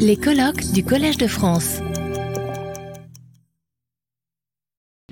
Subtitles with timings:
[0.00, 1.80] Les colloques du Collège de France.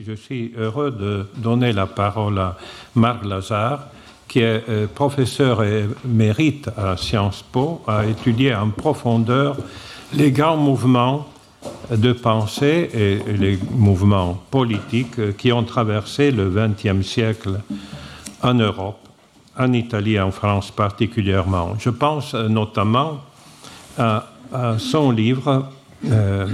[0.05, 2.57] Je suis heureux de donner la parole à
[2.97, 3.87] Marc Lazare,
[4.27, 9.57] qui est euh, professeur et mérite à Sciences Po, a étudié en profondeur
[10.13, 11.29] les grands mouvements
[11.93, 17.61] de pensée et les mouvements politiques qui ont traversé le XXe siècle
[18.43, 18.99] en Europe,
[19.57, 21.77] en Italie et en France particulièrement.
[21.79, 23.21] Je pense notamment
[23.99, 24.29] à,
[24.79, 25.69] son livre
[26.07, 26.47] euh,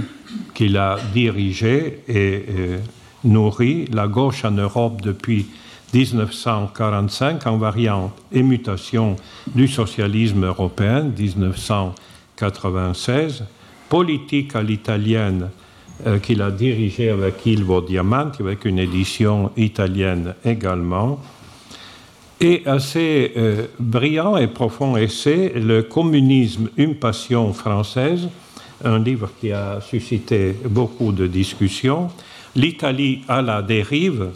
[0.53, 2.79] qu'il a dirigé et euh,
[3.23, 5.47] nourri, La gauche en Europe depuis
[5.93, 9.17] 1945, en variante et mutation
[9.53, 13.43] du socialisme européen, 1996
[13.89, 15.49] politique à l'italienne
[16.07, 21.19] euh, qu'il a dirigée avec Ilvo Diamanti, avec une édition italienne également,
[22.41, 28.27] et assez euh, brillant et profond essai, Le communisme, une passion française,
[28.83, 32.09] un livre qui a suscité beaucoup de discussions,
[32.53, 34.31] L'Italie à la dérive,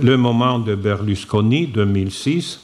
[0.00, 2.60] le moment de Berlusconi, 2006,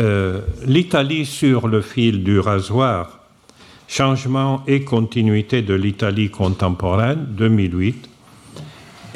[0.00, 3.20] euh, L'Italie sur le fil du rasoir,
[3.88, 8.15] Changement et continuité de l'Italie contemporaine, 2008.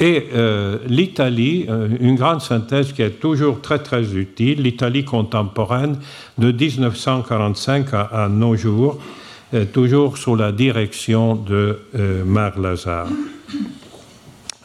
[0.01, 5.97] Et euh, l'Italie, euh, une grande synthèse qui est toujours très très utile, l'Italie contemporaine
[6.39, 8.99] de 1945 à, nos jours,
[9.53, 11.79] euh, toujours sous la direction de
[12.25, 13.07] Marc Lazare.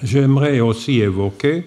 [0.03, 1.67] J'aimerais aussi évoquer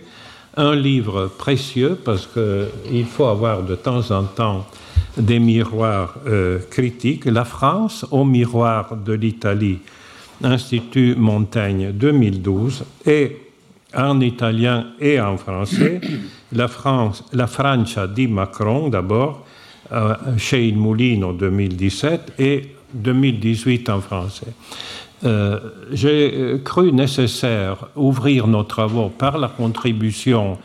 [0.57, 4.65] un livre précieux parce qu'il faut avoir de temps en temps
[5.17, 7.25] des miroirs euh, critiques.
[7.25, 9.79] La France au miroir de l'Italie,
[10.43, 13.37] Institut Montaigne 2012, et
[13.95, 16.01] en italien et en français,
[16.51, 19.45] la, France, la Francia di Macron d'abord,
[19.91, 24.53] euh, chez Il Moulino 2017 et 2018 en français.
[25.25, 25.59] Euh,
[25.91, 30.57] j'ai cru nécessaire ouvrir nos travaux par la contribution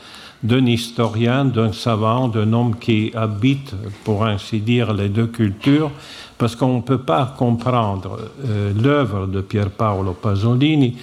[0.42, 3.74] d'un historien, d'un savant, d'un homme qui habite,
[4.05, 5.91] pour ainsi dire, les deux cultures,
[6.36, 10.96] parce qu'on ne peut pas comprendre euh, l'œuvre de Pier Paolo Pasolini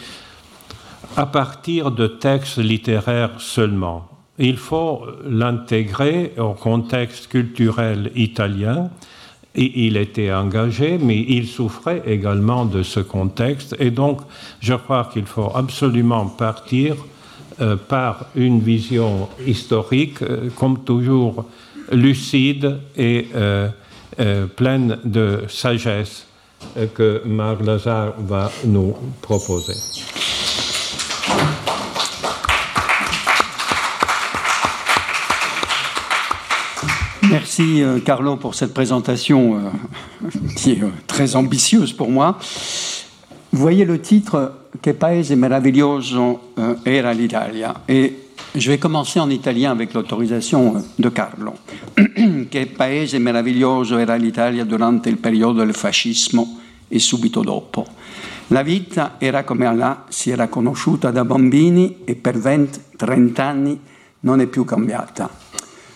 [1.18, 4.08] à partir de textes littéraires seulement.
[4.40, 8.90] Il faut l'intégrer au contexte culturel italien.
[9.54, 13.76] Il était engagé, mais il souffrait également de ce contexte.
[13.80, 14.22] Et donc,
[14.62, 16.96] je crois qu'il faut absolument partir
[17.60, 21.46] euh, par une vision historique, euh, comme toujours
[21.92, 23.68] lucide et euh,
[24.56, 26.26] pleine de sagesse
[26.96, 29.74] que Marc Lazare va nous proposer.
[37.30, 39.62] Merci Carlo pour cette présentation
[40.58, 42.38] qui est très ambitieuse pour moi.
[43.52, 46.54] Vous voyez le titre Che paese meraviglioso
[46.86, 51.54] era l'Italia e je vais commencer en italien avec l'autorisation de Carlo.
[52.50, 57.86] che paese meraviglioso era l'Italia durante il periodo del fascismo e subito dopo.
[58.52, 63.80] La vita era come Allah si era conosciuta da bambini e per 20-30 anni
[64.22, 65.30] non è più cambiata.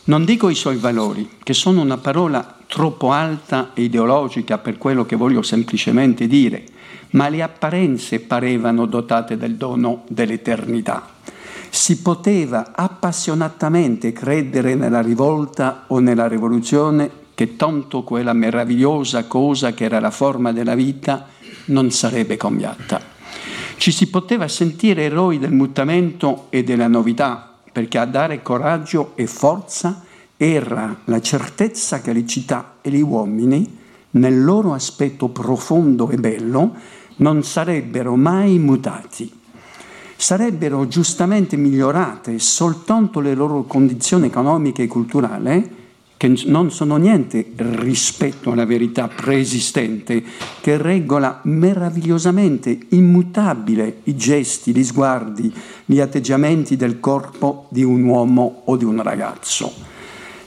[0.05, 5.05] Non dico i suoi valori, che sono una parola troppo alta e ideologica per quello
[5.05, 6.63] che voglio semplicemente dire,
[7.09, 11.09] ma le apparenze parevano dotate del dono dell'eternità.
[11.69, 19.83] Si poteva appassionatamente credere nella rivolta o nella rivoluzione che tanto quella meravigliosa cosa che
[19.83, 21.33] era la forma della vita
[21.65, 23.01] non sarebbe cambiata.
[23.77, 29.27] Ci si poteva sentire eroi del mutamento e della novità, perché a dare coraggio e
[29.27, 30.03] forza
[30.37, 33.77] era la certezza che le città e gli uomini,
[34.11, 36.73] nel loro aspetto profondo e bello,
[37.17, 39.31] non sarebbero mai mutati.
[40.15, 45.84] Sarebbero giustamente migliorate soltanto le loro condizioni economiche e culturali,
[46.17, 50.23] che non sono niente rispetto alla verità preesistente,
[50.61, 55.53] che regola meravigliosamente immutabile i gesti, gli sguardi,
[55.85, 59.93] gli atteggiamenti del corpo di un uomo o di un ragazzo.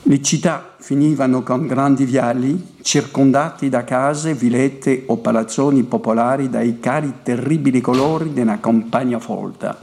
[0.02, 7.12] Le città finivano con grandi viali circondati da case, vilette o palazzoni popolari dai cari
[7.22, 9.78] terribili colori della campagna folta.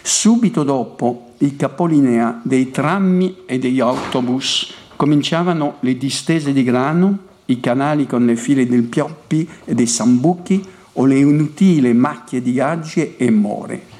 [0.00, 7.60] Subito dopo i capolinea dei trammi e degli autobus cominciavano le distese di grano, i
[7.60, 10.62] canali con le file dei pioppi e dei sambuchi
[10.94, 13.94] o le inutili macchie di gaggi e more.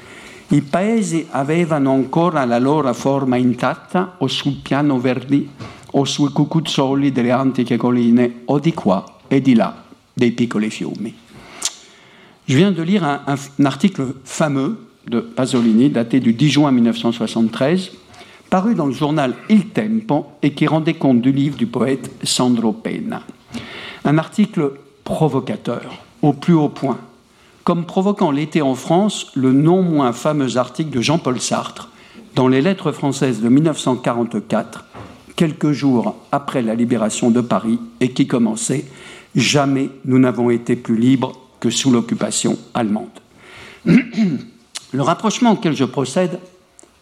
[0.49, 5.49] I paesi avevano ancora la loro forma intatta o sul piano verdi
[5.91, 9.85] o sui cucuzzoli delle antiche colline o di qua e di là.
[10.17, 11.13] dei piccoli fiumi.
[12.47, 17.91] Je viens de lire un, un article fameux de Pasolini, daté du 10 juin 1973,
[18.49, 22.71] paru dans le journal Il Tempo et qui rendait compte du livre du poète Sandro
[22.73, 23.23] Penna.
[24.05, 24.73] Un article
[25.03, 26.99] provocateur, au plus haut point,
[27.63, 31.89] comme provoquant l'été en France le non moins fameux article de Jean-Paul Sartre
[32.35, 34.85] dans les lettres françaises de 1944,
[35.35, 38.85] quelques jours après la libération de Paris, et qui commençait
[39.35, 43.09] Jamais nous n'avons été plus libres que sous l'occupation allemande.
[43.85, 46.39] Le rapprochement auquel je procède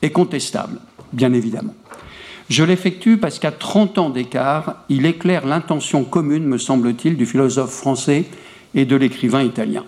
[0.01, 0.79] est contestable,
[1.15, 1.73] bien évidemment.
[2.49, 7.71] Je l'effectue parce qu'à 30 ans d'écart, il éclaire l'intention commune, me semble-t-il, du philosophe
[7.71, 8.25] français
[8.75, 9.83] et de l'écrivain italien.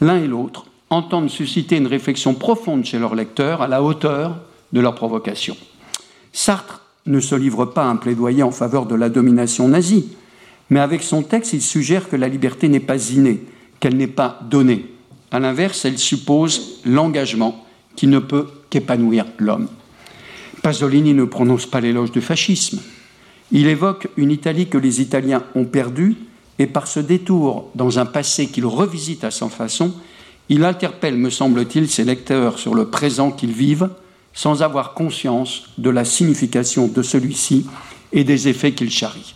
[0.00, 4.36] L'un et l'autre entendent susciter une réflexion profonde chez leurs lecteurs à la hauteur
[4.72, 5.56] de leur provocation.
[6.32, 10.10] Sartre ne se livre pas à un plaidoyer en faveur de la domination nazie,
[10.70, 13.42] mais avec son texte, il suggère que la liberté n'est pas innée,
[13.80, 14.86] qu'elle n'est pas donnée,
[15.32, 17.64] à l'inverse, elle suppose l'engagement
[17.96, 19.68] qui ne peut qu'épanouir l'homme.
[20.62, 22.80] Pasolini ne prononce pas l'éloge du fascisme.
[23.50, 26.16] Il évoque une Italie que les Italiens ont perdue
[26.58, 29.92] et par ce détour dans un passé qu'il revisite à sa façon,
[30.48, 33.90] il interpelle, me semble-t-il, ses lecteurs sur le présent qu'ils vivent
[34.32, 37.66] sans avoir conscience de la signification de celui-ci
[38.12, 39.34] et des effets qu'il charrie.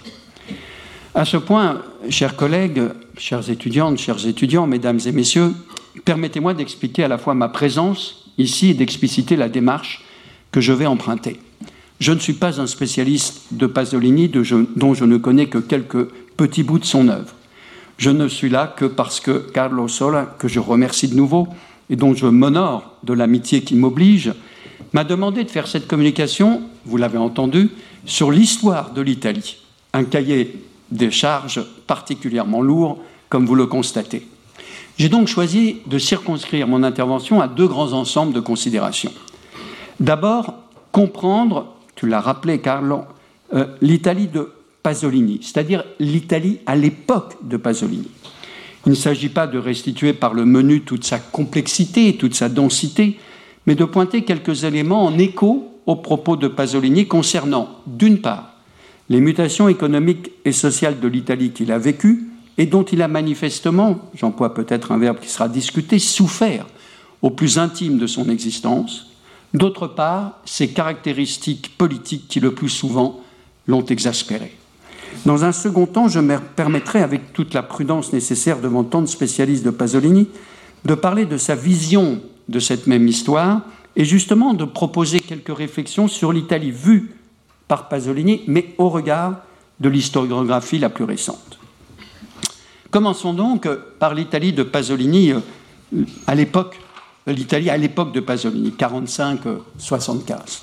[1.14, 2.82] À ce point, chers collègues,
[3.18, 5.52] chers étudiantes, chers étudiants, mesdames et messieurs,
[6.04, 10.05] permettez-moi d'expliquer à la fois ma présence ici et d'expliciter la démarche
[10.52, 11.40] que je vais emprunter.
[11.98, 16.62] Je ne suis pas un spécialiste de Pasolini dont je ne connais que quelques petits
[16.62, 17.34] bouts de son œuvre.
[17.98, 21.48] Je ne suis là que parce que Carlo Sola, que je remercie de nouveau
[21.88, 24.34] et dont je m'honore de l'amitié qui m'oblige,
[24.92, 27.70] m'a demandé de faire cette communication, vous l'avez entendu,
[28.04, 29.58] sur l'histoire de l'Italie.
[29.94, 32.98] Un cahier des charges particulièrement lourd,
[33.30, 34.26] comme vous le constatez.
[34.98, 39.12] J'ai donc choisi de circonscrire mon intervention à deux grands ensembles de considérations.
[40.00, 40.54] D'abord,
[40.92, 43.02] comprendre, tu l'as rappelé Carlo,
[43.54, 44.52] euh, l'Italie de
[44.82, 48.08] Pasolini, c'est-à-dire l'Italie à l'époque de Pasolini.
[48.84, 53.18] Il ne s'agit pas de restituer par le menu toute sa complexité, toute sa densité,
[53.66, 58.52] mais de pointer quelques éléments en écho aux propos de Pasolini concernant, d'une part,
[59.08, 62.28] les mutations économiques et sociales de l'Italie qu'il a vécues,
[62.58, 66.66] et dont il a manifestement, j'emploie peut-être un verbe qui sera discuté, souffert
[67.22, 69.15] au plus intime de son existence,
[69.56, 73.20] d'autre part, ses caractéristiques politiques qui le plus souvent
[73.66, 74.56] l'ont exaspéré.
[75.24, 79.06] Dans un second temps, je me permettrai, avec toute la prudence nécessaire devant tant de
[79.06, 80.28] spécialistes de Pasolini,
[80.84, 83.62] de parler de sa vision de cette même histoire
[83.96, 87.16] et justement de proposer quelques réflexions sur l'Italie vue
[87.66, 89.36] par Pasolini, mais au regard
[89.80, 91.58] de l'historiographie la plus récente.
[92.90, 93.68] Commençons donc
[93.98, 95.40] par l'Italie de Pasolini euh,
[96.26, 96.78] à l'époque,
[97.32, 100.62] l'Italie à l'époque de Pasolini, 45-75.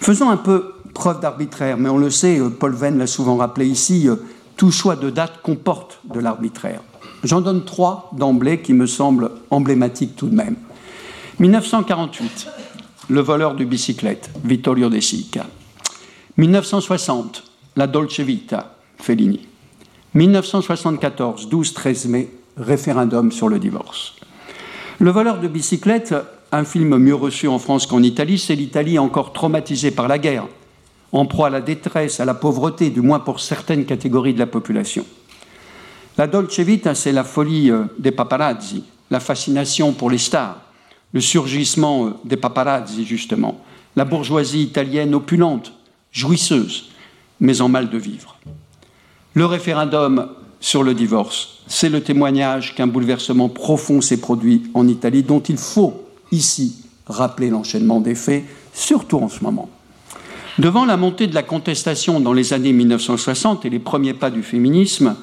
[0.00, 3.66] Faisons un peu preuve d'arbitraire, mais on le sait, euh, Paul Venn l'a souvent rappelé
[3.66, 4.16] ici, euh,
[4.56, 6.80] tout choix de date comporte de l'arbitraire.
[7.24, 10.56] J'en donne trois d'emblée qui me semblent emblématiques tout de même.
[11.38, 12.48] 1948,
[13.08, 15.46] le voleur de bicyclette, Vittorio De Sica.
[16.36, 17.44] 1960,
[17.76, 19.46] la Dolce Vita, Fellini.
[20.14, 24.14] 1974, 12-13 mai, référendum sur le divorce.
[25.02, 26.14] Le voleur de bicyclette,
[26.52, 30.46] un film mieux reçu en France qu'en Italie, c'est l'Italie encore traumatisée par la guerre,
[31.10, 34.46] en proie à la détresse, à la pauvreté, du moins pour certaines catégories de la
[34.46, 35.04] population.
[36.16, 40.60] La Dolce Vita, c'est la folie euh, des paparazzi, la fascination pour les stars,
[41.12, 43.60] le surgissement euh, des paparazzi, justement,
[43.96, 45.72] la bourgeoisie italienne opulente,
[46.12, 46.92] jouisseuse,
[47.40, 48.36] mais en mal de vivre.
[49.34, 50.28] Le référendum
[50.62, 55.58] sur le divorce, c'est le témoignage qu'un bouleversement profond s'est produit en Italie, dont il
[55.58, 56.76] faut ici
[57.06, 59.68] rappeler l'enchaînement des faits, surtout en ce moment.
[60.58, 64.44] Devant la montée de la contestation dans les années 1960 et les premiers pas du
[64.44, 65.16] féminisme,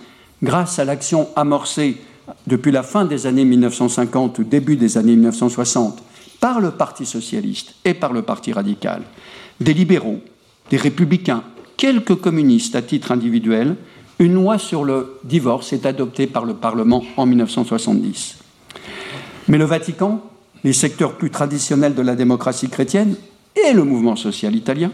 [0.43, 1.97] grâce à l'action amorcée
[2.45, 6.03] depuis la fin des années 1950 ou début des années 1960
[6.41, 9.03] par le Parti socialiste et par le Parti radical,
[9.61, 10.19] des libéraux,
[10.69, 11.43] des républicains,
[11.77, 13.77] quelques communistes à titre individuel,
[14.19, 18.37] une loi sur le divorce est adoptée par le Parlement en 1970.
[19.47, 20.21] Mais le Vatican,
[20.65, 23.15] les secteurs plus traditionnels de la démocratie chrétienne
[23.55, 24.91] et le mouvement social italien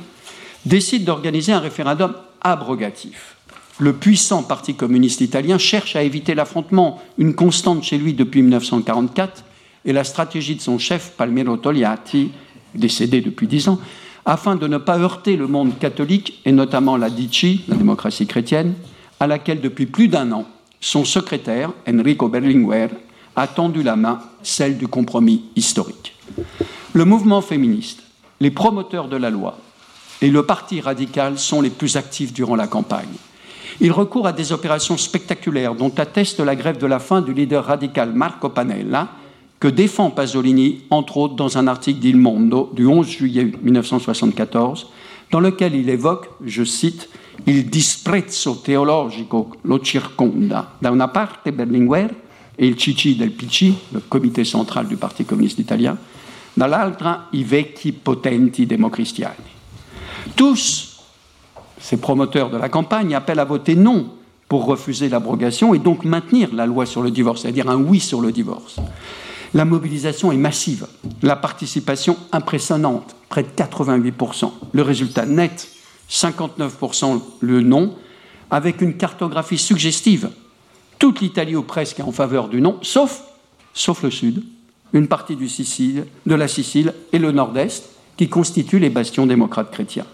[0.65, 3.35] décident d'organiser un référendum abrogatif.
[3.79, 9.43] Le puissant Parti communiste italien cherche à éviter l'affrontement, une constante chez lui depuis 1944,
[9.85, 12.31] et la stratégie de son chef, Palmiro Togliatti,
[12.73, 13.79] décédé depuis dix ans,
[14.23, 18.73] afin de ne pas heurter le monde catholique, et notamment la Dici, la démocratie chrétienne,
[19.19, 20.45] à laquelle depuis plus d'un an
[20.79, 22.89] son secrétaire, Enrico Berlinguer,
[23.35, 26.15] a tendu la main, celle du compromis historique.
[26.93, 28.03] Le mouvement féministe,
[28.39, 29.57] les promoteurs de la loi
[30.21, 33.09] et le parti radical sont les plus actifs durant la campagne.
[33.81, 37.65] Ils recourent à des opérations spectaculaires dont atteste la grève de la faim du leader
[37.65, 39.09] radical Marco Panella,
[39.59, 44.87] que défend Pasolini, entre autres dans un article d'Il Mondo du 11 juillet 1974,
[45.31, 47.09] dans lequel il évoque, je cite,
[47.43, 52.13] Il disprezzo teologico lo circonda, da una Berlinguer
[52.55, 55.97] et il CICI del PC, le comité central du Parti communiste italien,
[56.53, 59.53] dall'altra i vecchi potenti democristiani.
[60.35, 61.03] Tous,
[61.77, 64.09] ces promoteurs de la campagne, appellent à voter non
[64.47, 68.21] pour refuser l'abrogation et donc maintenir la loi sur le divorce, c'est-à-dire un oui sur
[68.21, 68.77] le divorce.
[69.53, 70.87] La mobilisation est massive,
[71.21, 74.51] la participation impressionnante, près de 88%.
[74.71, 75.69] Le résultat net,
[76.09, 77.95] 59% le non,
[78.51, 80.29] avec une cartographie suggestive.
[80.99, 83.23] Toute l'Italie ou presque est en faveur du non, sauf,
[83.73, 84.43] sauf le sud,
[84.93, 89.71] une partie du Sicile, de la Sicile et le nord-est, qui constituent les bastions démocrates
[89.71, 90.05] chrétiens.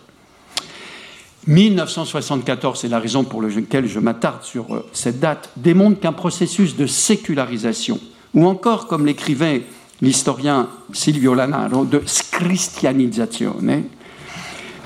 [1.48, 6.76] 1974, c'est la raison pour laquelle je m'attarde sur euh, cette date, démontre qu'un processus
[6.76, 8.00] de sécularisation,
[8.34, 9.64] ou encore, comme l'écrivait
[10.02, 13.84] l'historien Silvio Lanaro, de scristianisazione,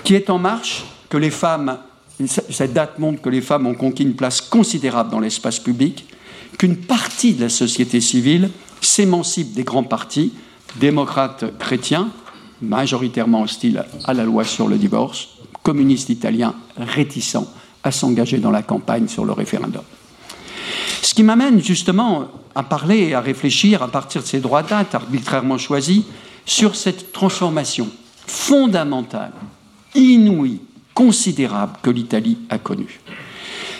[0.03, 1.77] qui est en marche, que les femmes,
[2.27, 6.05] cette date montre que les femmes ont conquis une place considérable dans l'espace public,
[6.57, 8.49] qu'une partie de la société civile
[8.81, 10.33] s'émancipe des grands partis,
[10.77, 12.09] démocrates chrétiens,
[12.61, 15.29] majoritairement hostiles à la loi sur le divorce,
[15.63, 17.47] communistes italiens réticents
[17.83, 19.83] à s'engager dans la campagne sur le référendum.
[21.01, 24.95] Ce qui m'amène justement à parler et à réfléchir à partir de ces droits dates
[24.95, 26.03] arbitrairement choisis
[26.45, 27.89] sur cette transformation
[28.25, 29.31] fondamentale,
[29.93, 30.61] inouïe,
[30.95, 32.99] considérable que l'Italie a connue.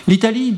[0.08, 0.58] L'Italie,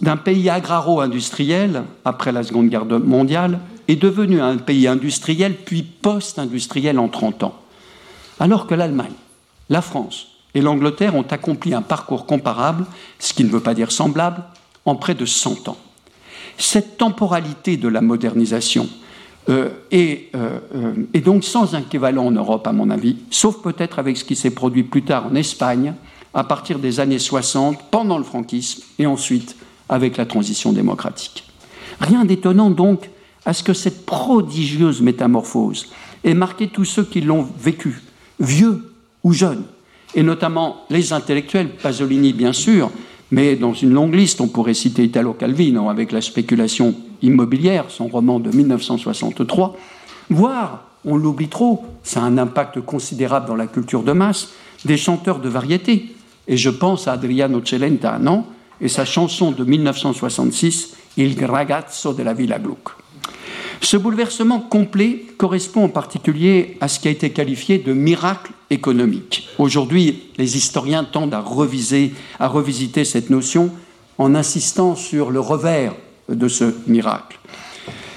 [0.00, 3.58] d'un pays agraro-industriel après la Seconde Guerre mondiale,
[3.88, 7.60] est devenue un pays industriel puis post-industriel en 30 ans.
[8.40, 9.12] Alors que l'Allemagne,
[9.68, 12.86] la France et l'Angleterre ont accompli un parcours comparable,
[13.18, 14.42] ce qui ne veut pas dire semblable,
[14.84, 15.78] en près de 100 ans.
[16.58, 18.88] Cette temporalité de la modernisation
[19.48, 20.60] euh, est, euh,
[21.12, 24.50] est, donc sans équivalent en Europe, à mon avis, sauf peut-être avec ce qui s'est
[24.50, 25.94] produit plus tard en Espagne,
[26.32, 29.56] à partir des années 60, pendant le franquisme, et ensuite
[29.88, 31.44] avec la transition démocratique.
[32.00, 33.10] Rien d'étonnant donc
[33.44, 35.88] à ce que cette prodigieuse métamorphose
[36.22, 38.00] ait marqué tous ceux qui l'ont vécu,
[38.38, 38.92] vieux
[39.24, 39.64] ou jeunes,
[40.14, 42.90] et notamment les intellectuels, Pasolini bien sûr,
[43.32, 48.08] mais dans une longue liste, on pourrait citer Italo Calvino avec la spéculation immobilière, son
[48.08, 49.76] roman de 1963,
[50.30, 54.50] voire, on l'oublie trop, ça a un impact considérable dans la culture de masse,
[54.84, 56.14] des chanteurs de variété.
[56.48, 58.46] Et je pense à Adriano Celentano
[58.80, 62.90] et sa chanson de 1966, Il ragazzo della Villa Gluck.
[63.80, 69.48] Ce bouleversement complet correspond en particulier à ce qui a été qualifié de miracle économique.
[69.58, 73.70] Aujourd'hui, les historiens tendent à revisiter cette notion
[74.18, 75.94] en insistant sur le revers
[76.34, 77.38] de ce miracle.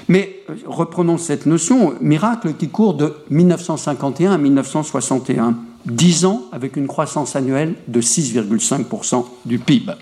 [0.08, 5.56] Mais reprenons cette notion, miracle qui court de 1951 à 1961,
[5.86, 9.92] 10 ans avec une croissance annuelle de 6,5% du PIB.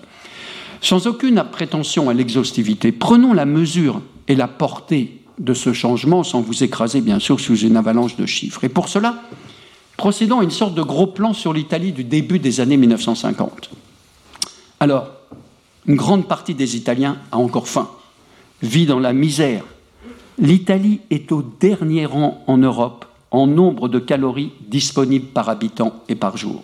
[0.81, 6.41] Sans aucune prétention à l'exhaustivité, prenons la mesure et la portée de ce changement sans
[6.41, 8.63] vous écraser bien sûr sous une avalanche de chiffres.
[8.63, 9.21] Et pour cela,
[9.97, 13.71] procédons à une sorte de gros plan sur l'Italie du début des années 1950.
[14.79, 15.09] Alors,
[15.87, 17.89] une grande partie des Italiens a encore faim,
[18.65, 19.63] vit dans la misère.
[20.37, 26.15] L'Italie est au dernier rang en Europe en nombre de calories disponibles par habitant et
[26.15, 26.63] par jour.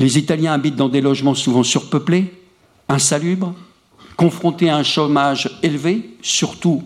[0.00, 2.32] Les Italiens habitent dans des logements souvent surpeuplés,
[2.88, 3.54] insalubres,
[4.16, 6.82] confrontés à un chômage élevé, surtout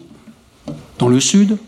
[0.99, 1.59] dans le Sud,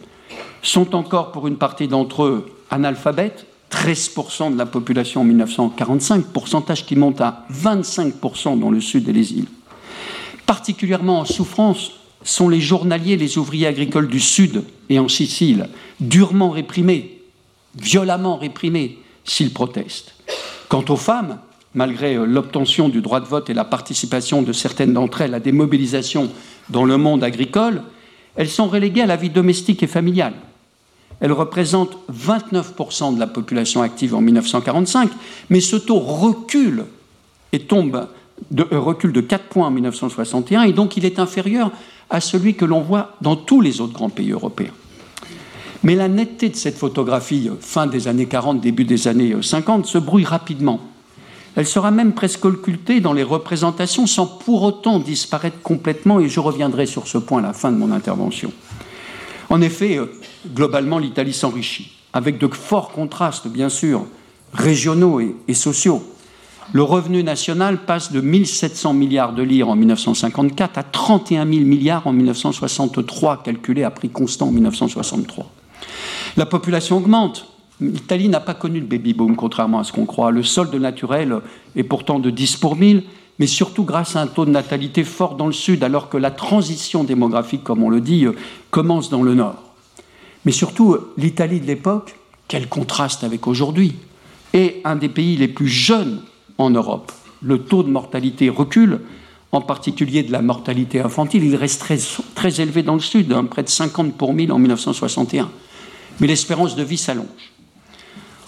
[0.62, 6.86] sont encore pour une partie d'entre eux analphabètes, 13% de la population en 1945, pourcentage
[6.86, 9.48] qui monte à 25% dans le Sud et les îles.
[10.44, 15.68] Particulièrement en souffrance sont les journaliers, les ouvriers agricoles du Sud et en Sicile,
[16.00, 17.22] durement réprimés,
[17.76, 20.14] violemment réprimés, s'ils protestent.
[20.68, 21.38] Quant aux femmes,
[21.74, 25.40] malgré euh, l'obtention du droit de vote et la participation de certaines d'entre elles à
[25.40, 26.30] des mobilisations
[26.68, 27.82] dans le monde agricole,
[28.36, 30.34] elles sont reléguées à la vie domestique et familiale.
[31.20, 35.10] Elles représentent 29% de la population active en 1945,
[35.50, 36.86] mais ce taux recule
[37.52, 38.06] et tombe
[38.50, 41.70] de, euh, recule de 4 points en 1961, et donc il est inférieur
[42.10, 44.72] à celui que l'on voit dans tous les autres grands pays européens.
[45.82, 49.86] Mais la netteté de cette photographie, euh, fin des années 40, début des années 50,
[49.86, 50.80] se brouille rapidement.
[51.56, 56.40] Elle sera même presque occultée dans les représentations sans pour autant disparaître complètement, et je
[56.40, 58.52] reviendrai sur ce point à la fin de mon intervention.
[59.48, 60.06] En effet, euh,
[60.54, 64.04] globalement, l'Italie s'enrichit, avec de forts contrastes, bien sûr,
[64.52, 66.02] régionaux et, sociaux.
[66.72, 72.06] Le revenu national passe de 1700 milliards de lire en 1954 à 31 000 milliards
[72.06, 75.50] en 1963, calculé à prix constant en 1963.
[76.36, 77.46] La population augmente,
[77.80, 80.30] L'Italie n'a pas connu le baby-boom, contrairement à ce qu'on croit.
[80.30, 81.36] Le solde naturel
[81.76, 83.04] est pourtant de 10 pour 1000,
[83.38, 86.30] mais surtout grâce à un taux de natalité fort dans le sud, alors que la
[86.30, 88.26] transition démographique, comme on le dit,
[88.70, 89.56] commence dans le nord.
[90.44, 92.16] Mais surtout, l'Italie de l'époque,
[92.48, 93.94] quel contraste avec aujourd'hui,
[94.52, 96.20] est un des pays les plus jeunes
[96.60, 97.12] en Europe.
[97.42, 99.00] Le taux de mortalité recule,
[99.52, 101.44] en particulier de la mortalité infantile.
[101.44, 101.84] Il reste
[102.34, 105.50] très, élevé dans le sud, hein, près de 50 pour 1000 en 1961.
[106.20, 107.26] Mais l'espérance de vie s'allonge.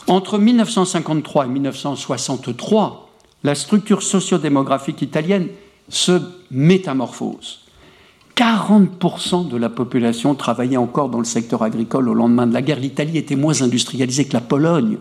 [0.06, 3.08] Entre 1953 et 1963,
[3.44, 5.48] la structure sociodémographique italienne
[5.88, 7.60] se métamorphose.
[8.36, 12.80] 40% de la population travaillait encore dans le secteur agricole au lendemain de la guerre.
[12.80, 14.98] L'Italie était moins industrialisée que la Pologne.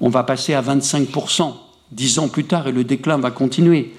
[0.00, 1.54] On va passer à 25%
[1.92, 3.94] dix ans plus tard et le déclin va continuer.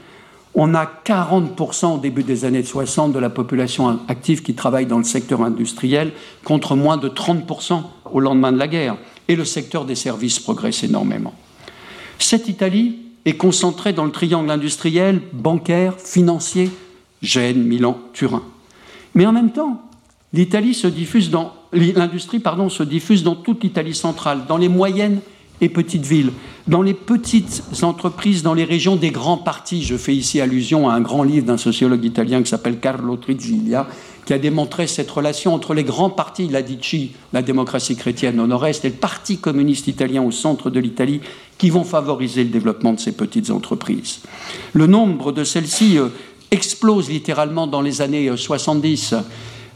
[0.55, 4.98] On a 40% au début des années 60 de la population active qui travaille dans
[4.98, 6.12] le secteur industriel
[6.43, 10.84] contre moins de 30% au lendemain de la guerre et le secteur des services progresse
[10.84, 11.34] énormément.
[12.17, 16.72] Cette Italie est concentrée dans le triangle industriel, bancaire, financier,
[17.22, 18.43] Gênes, Milan, Turin.
[19.13, 19.81] Mais en même temps,
[20.34, 25.19] l'Italie se diffuse dans l'industrie pardon se diffuse dans toute l'Italie centrale, dans les moyennes
[25.61, 26.31] et petites villes,
[26.67, 29.83] dans les petites entreprises, dans les régions des grands partis.
[29.83, 33.87] Je fais ici allusion à un grand livre d'un sociologue italien qui s'appelle Carlo Trigiglia,
[34.25, 38.47] qui a démontré cette relation entre les grands partis, la Dici, la démocratie chrétienne au
[38.47, 41.21] nord-est, et le Parti communiste italien au centre de l'Italie,
[41.57, 44.19] qui vont favoriser le développement de ces petites entreprises.
[44.73, 46.09] Le nombre de celles-ci euh,
[46.51, 49.17] explose littéralement dans les années 70, euh,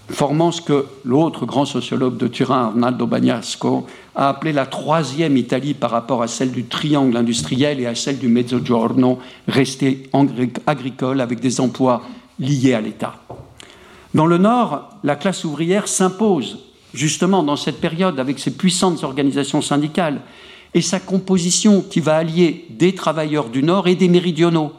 [0.10, 5.74] formant ce que l'autre grand sociologue de Turin, Arnaldo Bagnasco, a appelé la troisième Italie
[5.74, 10.10] par rapport à celle du triangle industriel et à celle du Mezzogiorno, restée
[10.68, 12.04] agricole avec des emplois
[12.40, 13.16] liés à l'État.
[14.14, 16.60] Dans le Nord, la classe ouvrière s'impose
[16.94, 20.22] justement dans cette période avec ses puissantes organisations syndicales
[20.76, 24.74] et sa composition qui va allier des travailleurs du Nord et des méridionaux,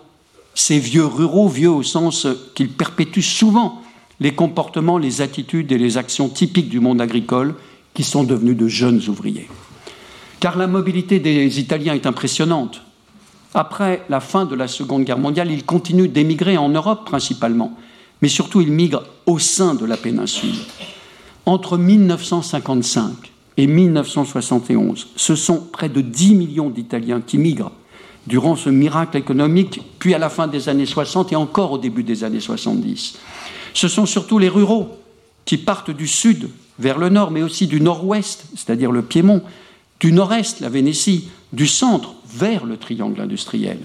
[0.54, 3.80] ces vieux ruraux, vieux au sens qu'ils perpétuent souvent
[4.20, 7.54] les comportements, les attitudes et les actions typiques du monde agricole
[7.94, 9.48] qui sont devenus de jeunes ouvriers.
[10.40, 12.82] Car la mobilité des Italiens est impressionnante.
[13.54, 17.76] Après la fin de la Seconde Guerre mondiale, ils continuent d'émigrer en Europe principalement,
[18.20, 20.56] mais surtout ils migrent au sein de la péninsule.
[21.46, 23.12] Entre 1955
[23.56, 27.72] et 1971, ce sont près de 10 millions d'Italiens qui migrent
[28.26, 32.02] durant ce miracle économique, puis à la fin des années 60 et encore au début
[32.02, 33.18] des années 70.
[33.74, 34.96] Ce sont surtout les ruraux
[35.44, 39.42] qui partent du sud vers le nord, mais aussi du nord-ouest, c'est-à-dire le Piémont,
[40.00, 43.78] du nord-est, la Vénétie, du centre vers le triangle industriel.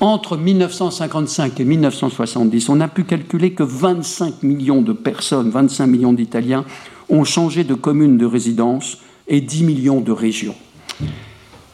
[0.00, 6.12] Entre 1955 et 1970, on a pu calculer que 25 millions de personnes, 25 millions
[6.12, 6.64] d'Italiens,
[7.08, 10.54] ont changé de commune de résidence et 10 millions de régions.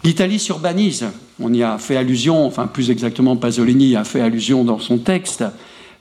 [0.02, 1.06] L'Italie s'urbanise,
[1.40, 5.44] on y a fait allusion, enfin plus exactement Pasolini a fait allusion dans son texte.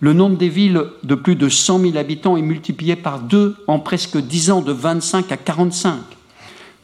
[0.01, 3.79] Le nombre des villes de plus de 100 000 habitants est multiplié par deux en
[3.79, 5.97] presque 10 ans, de 25 à 45.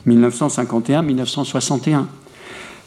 [0.06, 2.06] 1951-1961.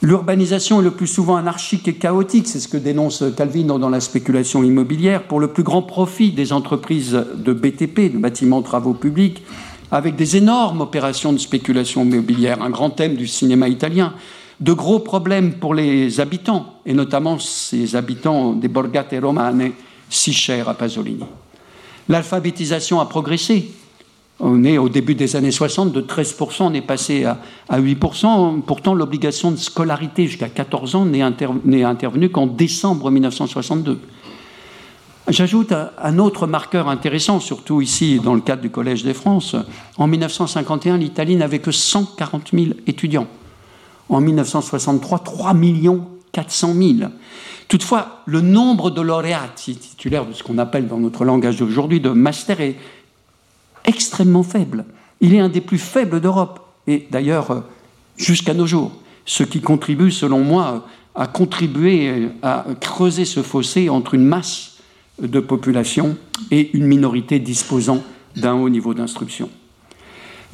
[0.03, 4.01] L'urbanisation est le plus souvent anarchique et chaotique, c'est ce que dénonce Calvino dans la
[4.01, 9.43] spéculation immobilière, pour le plus grand profit des entreprises de BTP, de bâtiments travaux publics,
[9.91, 14.13] avec des énormes opérations de spéculation immobilière, un grand thème du cinéma italien,
[14.61, 19.73] de gros problèmes pour les habitants, et notamment ces habitants des Borgate Romane,
[20.11, 21.25] si chers à Pasolini.
[22.09, 23.71] L'alphabétisation a progressé,
[24.41, 27.39] on est au début des années 60, de 13%, on est passé à,
[27.71, 28.63] 8%.
[28.63, 33.99] Pourtant, l'obligation de scolarité jusqu'à 14 ans n'est intervenue qu'en décembre 1962.
[35.29, 39.57] J'ajoute un autre marqueur intéressant, surtout ici dans le cadre du Collège des France.
[39.99, 43.27] En 1951, l'Italie n'avait que 140 000 étudiants.
[44.09, 45.53] En 1963, 3
[46.39, 47.11] 400 000.
[47.67, 52.11] Toutefois, le nombre de lauréats titulaires de ce qu'on appelle dans notre langage d'aujourd'hui de
[52.11, 52.77] master est
[53.85, 54.85] extrêmement faible.
[55.21, 57.61] Il est un des plus faibles d'Europe, et d'ailleurs euh,
[58.17, 58.93] jusqu'à nos jours,
[59.27, 64.77] ce qui contribue, selon moi, à contribuer à creuser ce fossé entre une masse
[65.21, 66.17] de population
[66.53, 68.05] et une minorité disposant
[68.37, 69.51] d'un haut niveau d'instruction.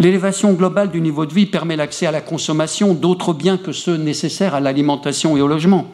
[0.01, 3.97] L'élévation globale du niveau de vie permet l'accès à la consommation d'autres biens que ceux
[3.97, 5.87] nécessaires à l'alimentation et au logement.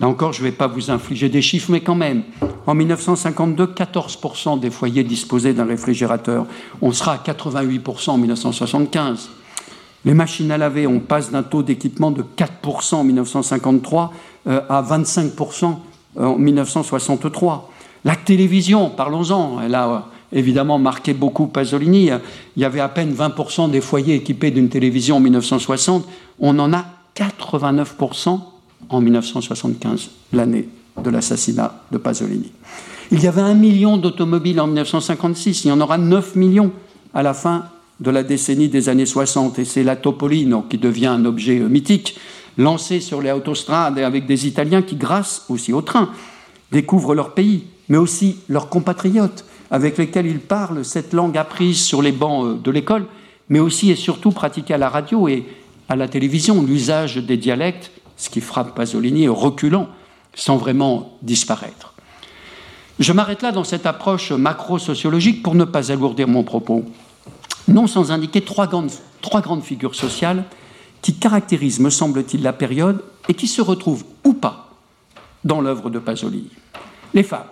[0.00, 2.22] Là encore, je ne vais pas vous infliger des chiffres, mais quand même.
[2.66, 6.46] En 1952, 14% des foyers disposaient d'un réfrigérateur.
[6.80, 9.28] On sera à 88% en 1975.
[10.06, 14.12] Les machines à laver, on passe d'un taux d'équipement de 4% en 1953
[14.46, 15.76] euh, à 25%
[16.18, 17.70] en 1963.
[18.04, 22.10] La télévision, parlons-en, elle a évidemment marqué beaucoup Pasolini.
[22.56, 26.06] Il y avait à peine 20% des foyers équipés d'une télévision en 1960.
[26.40, 26.84] On en a
[27.16, 28.40] 89%
[28.90, 30.68] en 1975, l'année
[31.02, 32.52] de l'assassinat de Pasolini.
[33.10, 36.72] Il y avait un million d'automobiles en 1956, il y en aura 9 millions
[37.12, 37.66] à la fin
[38.00, 42.16] de la décennie des années 60, et c'est la Topolino qui devient un objet mythique,
[42.58, 46.10] lancé sur les autostrades avec des Italiens qui, grâce aussi au train,
[46.72, 52.02] découvrent leur pays, mais aussi leurs compatriotes, avec lesquels ils parlent cette langue apprise sur
[52.02, 53.06] les bancs euh, de l'école,
[53.48, 55.46] mais aussi et surtout pratiquée à la radio et
[55.88, 59.88] à la télévision, l'usage des dialectes, ce qui frappe Pasolini, reculant
[60.34, 61.94] sans vraiment disparaître.
[62.98, 66.84] Je m'arrête là dans cette approche macro-sociologique pour ne pas alourdir mon propos,
[67.68, 70.44] non sans indiquer trois grandes, trois grandes figures sociales
[71.02, 74.70] qui caractérisent, me semble-t-il, la période et qui se retrouvent ou pas
[75.44, 76.50] dans l'œuvre de Pasolini.
[77.12, 77.44] Les femmes.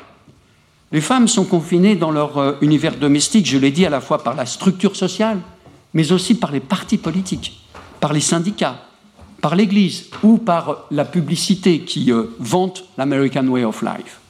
[0.92, 4.22] Les femmes sont confinées dans leur euh, univers domestique, je l'ai dit, à la fois
[4.22, 5.38] par la structure sociale,
[5.94, 7.62] mais aussi par les partis politiques,
[7.98, 8.76] par les syndicats,
[9.40, 14.20] par l'Église ou par la publicité qui euh, vante l'American Way of Life.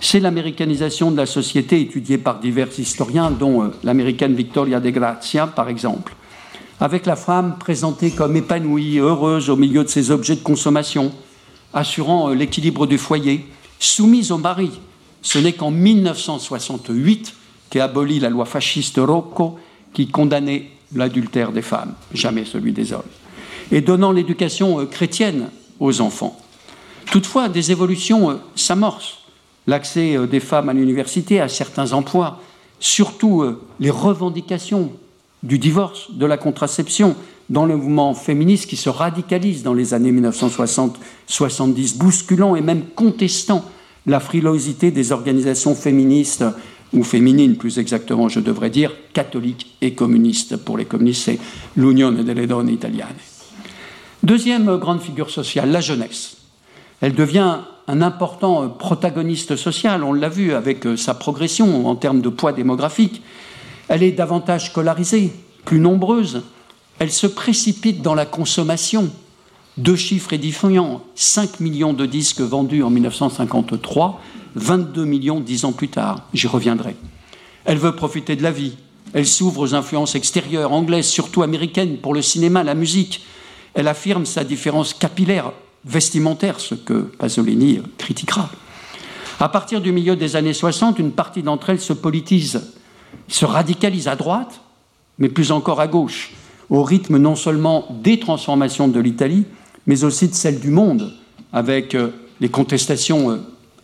[0.00, 5.48] C'est l'américanisation de la société étudiée par divers historiens, dont euh, l'américaine Victoria de Grazia,
[5.48, 6.14] par exemple,
[6.78, 11.10] avec la femme présentée comme épanouie, heureuse au milieu de ses objets de consommation,
[11.74, 13.48] assurant l'équilibre du foyer,
[13.80, 14.70] soumise au mari,
[15.28, 17.34] ce n'est qu'en 1968
[17.68, 19.58] qu'est abolie la loi fasciste Rocco
[19.92, 23.02] qui condamnait l'adultère des femmes, jamais celui des hommes,
[23.70, 26.40] et donnant l'éducation euh, chrétienne aux enfants.
[27.12, 29.18] Toutefois, des évolutions euh, s'amorcent.
[29.66, 32.40] L'accès euh, des femmes à l'université, à certains emplois,
[32.80, 33.44] surtout
[33.80, 34.92] les revendications
[35.42, 37.16] du divorce, de la contraception,
[37.50, 43.70] dans le mouvement féministe qui se radicalise dans les années 1960-70, bousculant et même contestant
[44.08, 46.44] la frilosité des organisations féministes,
[46.94, 50.56] ou féminines plus exactement, je devrais dire, catholiques et communistes.
[50.56, 51.38] Pour les communistes, c'est
[51.76, 53.14] l'Unione delle Donne Italiane.
[54.22, 56.38] Deuxième grande figure sociale, la jeunesse.
[57.00, 62.28] Elle devient un important protagoniste social, on l'a vu avec sa progression en termes de
[62.28, 63.22] poids démographique.
[63.88, 65.32] Elle est davantage scolarisée,
[65.64, 66.42] plus nombreuse.
[66.98, 69.10] Elle se précipite dans la consommation,
[69.78, 74.20] deux chiffres édifiants 5 millions de disques vendus en 1953,
[74.56, 76.22] 22 millions dix ans plus tard.
[76.34, 76.96] J'y reviendrai.
[77.64, 78.76] Elle veut profiter de la vie.
[79.14, 83.24] Elle s'ouvre aux influences extérieures, anglaises, surtout américaines, pour le cinéma, la musique.
[83.74, 85.52] Elle affirme sa différence capillaire,
[85.84, 88.50] vestimentaire, ce que Pasolini critiquera.
[89.38, 92.72] À partir du milieu des années 60, une partie d'entre elles se politise,
[93.28, 94.60] se radicalise à droite,
[95.18, 96.32] mais plus encore à gauche,
[96.68, 99.44] au rythme non seulement des transformations de l'Italie,
[99.88, 101.12] mais aussi de celle du monde,
[101.52, 103.36] avec euh, les contestations euh,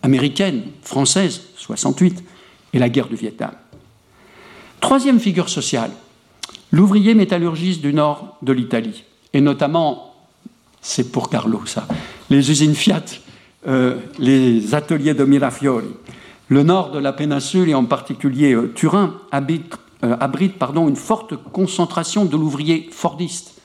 [0.03, 2.23] américaines, françaises, 68,
[2.73, 3.51] et la guerre du Vietnam.
[4.79, 5.89] Troisième figure sociale,
[6.71, 10.13] l'ouvrier métallurgiste du nord de l'Italie, et notamment,
[10.79, 11.87] c'est pour Carlo ça,
[12.29, 13.03] les usines Fiat,
[13.67, 15.87] euh, les ateliers de Mirafiori.
[16.49, 22.37] Le nord de la péninsule, et en particulier Turin, abrite pardon, une forte concentration de
[22.37, 23.55] l'ouvrier fordiste,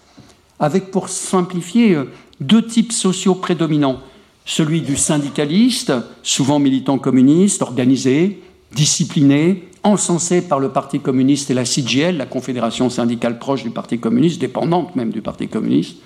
[0.59, 1.99] avec pour simplifier
[2.41, 4.01] deux types sociaux prédominants.
[4.45, 11.65] Celui du syndicaliste, souvent militant communiste, organisé, discipliné, encensé par le Parti communiste et la
[11.65, 15.99] CGL, la confédération syndicale proche du Parti communiste, dépendante même du Parti communiste.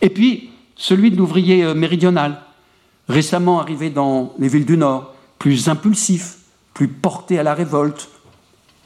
[0.00, 2.40] Et puis celui de l'ouvrier euh, méridional,
[3.08, 6.38] récemment arrivé dans les villes du Nord, plus impulsif,
[6.74, 8.08] plus porté à la révolte,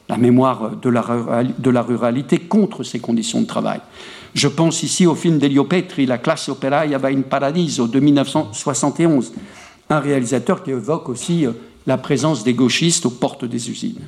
[0.09, 3.79] la mémoire la, de la ruralité contre ces conditions de travail.
[4.33, 9.33] Je pense ici au film d'Elio Petri, La classe operaia va in paradiso de 1971,
[9.89, 11.51] un réalisateur qui évoque aussi euh,
[11.85, 14.01] la présence des gauchistes aux portes des usines.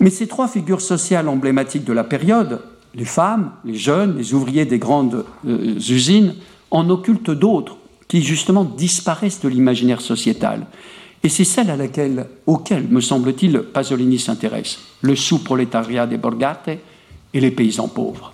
[0.00, 2.60] Mais ces trois figures sociales emblématiques de la période,
[2.94, 6.34] les femmes, les jeunes, les ouvriers des grandes euh, usines,
[6.70, 10.66] en occultent d'autres qui justement disparaissent de l'imaginaire sociétal.
[11.22, 16.70] Et c'est celle à laquelle, auquel, me semble-t-il, Pasolini s'intéresse, le sous-prolétariat des borgate
[17.32, 18.32] et les paysans pauvres.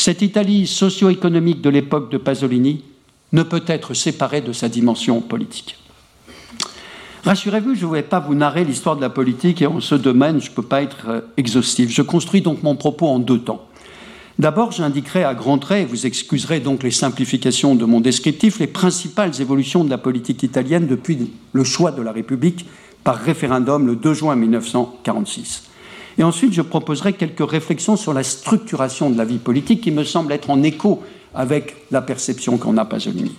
[0.00, 2.82] Cette Italie socio-économique de l'époque de Pasolini
[3.32, 5.76] ne peut être séparée de sa dimension politique.
[7.22, 10.40] Rassurez-vous, je ne vais pas vous narrer l'histoire de la politique et en ce domaine,
[10.40, 11.90] je ne peux pas être euh, exhaustif.
[11.90, 13.68] Je construis donc mon propos en deux temps.
[14.38, 18.68] D'abord, j'indiquerai à grands traits, et vous excuserez donc les simplifications de mon descriptif, les
[18.68, 22.64] principales évolutions de la politique italienne depuis le choix de la République
[23.04, 25.69] par référendum le 2 juin 1946.
[26.20, 30.04] Et ensuite, je proposerai quelques réflexions sur la structuration de la vie politique qui me
[30.04, 31.02] semble être en écho
[31.34, 33.34] avec la perception qu'on a Pasolini.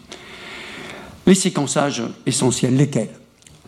[1.28, 3.12] Les séquençages essentiels, lesquels?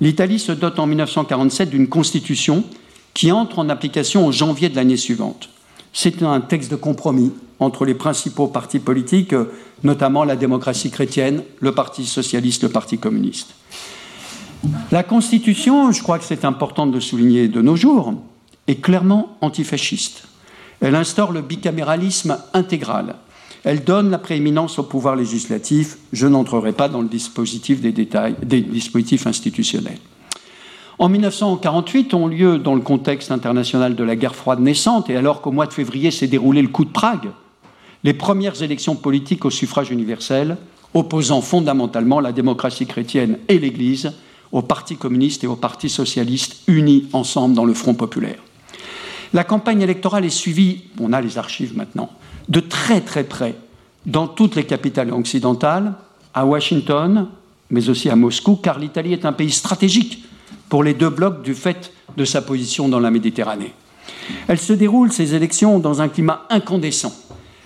[0.01, 2.63] L'Italie se dote en 1947 d'une constitution
[3.13, 5.49] qui entre en application en janvier de l'année suivante.
[5.93, 9.35] C'est un texte de compromis entre les principaux partis politiques,
[9.83, 13.53] notamment la démocratie chrétienne, le Parti socialiste, le Parti communiste.
[14.91, 18.15] La Constitution, je crois que c'est important de le souligner de nos jours,
[18.67, 20.23] est clairement antifasciste.
[20.81, 23.15] Elle instaure le bicaméralisme intégral.
[23.63, 25.97] Elle donne la prééminence au pouvoir législatif.
[26.11, 29.99] Je n'entrerai pas dans le dispositif des détails des dispositifs institutionnels.
[30.99, 35.41] En 1948 ont lieu, dans le contexte international de la guerre froide naissante, et alors
[35.41, 37.29] qu'au mois de février s'est déroulé le coup de Prague,
[38.03, 40.57] les premières élections politiques au suffrage universel,
[40.93, 44.13] opposant fondamentalement la démocratie chrétienne et l'Église
[44.51, 48.37] au Parti communiste et au Parti socialiste unis ensemble dans le Front populaire.
[49.33, 52.11] La campagne électorale est suivie, on a les archives maintenant,
[52.49, 53.55] de très très près
[54.05, 55.93] dans toutes les capitales occidentales,
[56.35, 57.27] à Washington,
[57.71, 60.23] mais aussi à Moscou, car l'Italie est un pays stratégique
[60.69, 63.73] pour les deux blocs du fait de sa position dans la Méditerranée.
[64.47, 67.13] Elle se déroule, ces élections, dans un climat incandescent.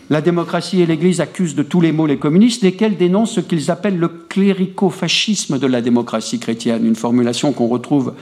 [0.09, 3.71] La démocratie et l'Église accusent de tous les maux les communistes, lesquels dénoncent ce qu'ils
[3.71, 8.13] appellent le clérico-fascisme de la démocratie chrétienne, une formulation qu'on retrouve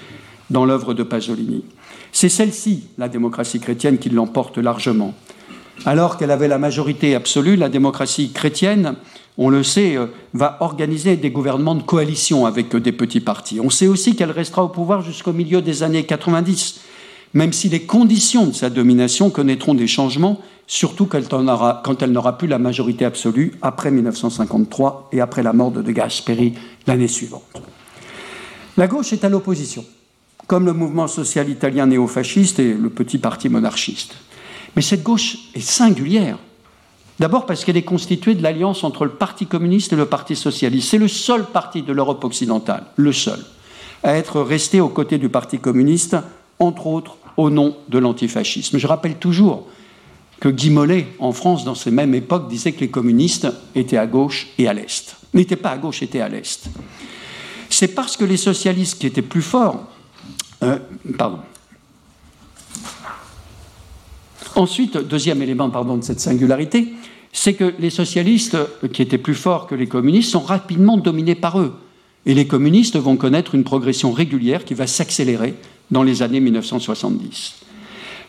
[0.50, 1.64] dans l'œuvre de Pasolini.
[2.16, 5.14] C'est celle-ci, la démocratie chrétienne, qui l'emporte largement.
[5.86, 8.96] Alors qu'elle avait la majorité absolue, la démocratie chrétienne,
[9.38, 13.60] on le sait, euh, va organiser des gouvernements de coalition avec euh, des petits partis.
[13.60, 16.80] On sait aussi qu'elle restera au pouvoir jusqu'au milieu des années 90,
[17.34, 22.48] même si les conditions de sa domination connaîtront des changements, surtout quand elle n'aura plus
[22.48, 26.54] la majorité absolue après 1953 et après la mort de De Gasperi
[26.88, 27.62] l'année suivante.
[28.78, 29.84] La gauche est à l'opposition
[30.48, 34.16] comme le mouvement social italien néofasciste et le petit parti monarchiste.
[34.76, 36.38] Mais cette gauche est singulière.
[37.20, 40.90] D'abord parce qu'elle est constituée de l'alliance entre le Parti communiste et le Parti socialiste.
[40.90, 43.40] C'est le seul parti de l'Europe occidentale, le seul,
[44.04, 46.18] à être resté aux côtés du Parti communiste,
[46.60, 48.78] entre autres au nom de l'antifascisme.
[48.78, 49.68] Je rappelle toujours
[50.42, 54.08] que Guy Mollet, en France, dans ces mêmes époques, disait que les communistes étaient à
[54.08, 55.16] gauche et à l'est.
[55.34, 56.70] N'étaient pas à gauche, étaient à l'est.
[57.70, 59.88] C'est parce que les socialistes, qui étaient plus forts,
[60.66, 60.78] euh.
[64.56, 66.94] Ensuite, deuxième élément de cette singularité,
[67.34, 68.58] c'est que les socialistes,
[68.94, 71.74] qui étaient plus forts que les communistes, sont rapidement dominés par eux.
[72.26, 75.56] Et les communistes vont connaître une progression régulière qui va s'accélérer
[75.92, 77.56] dans les années 1970.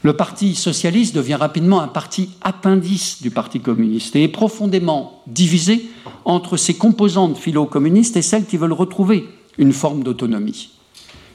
[0.03, 5.88] Le Parti socialiste devient rapidement un parti appendice du Parti communiste et est profondément divisé
[6.25, 9.27] entre ses composantes philo-communistes et celles qui veulent retrouver
[9.59, 10.76] une forme d'autonomie.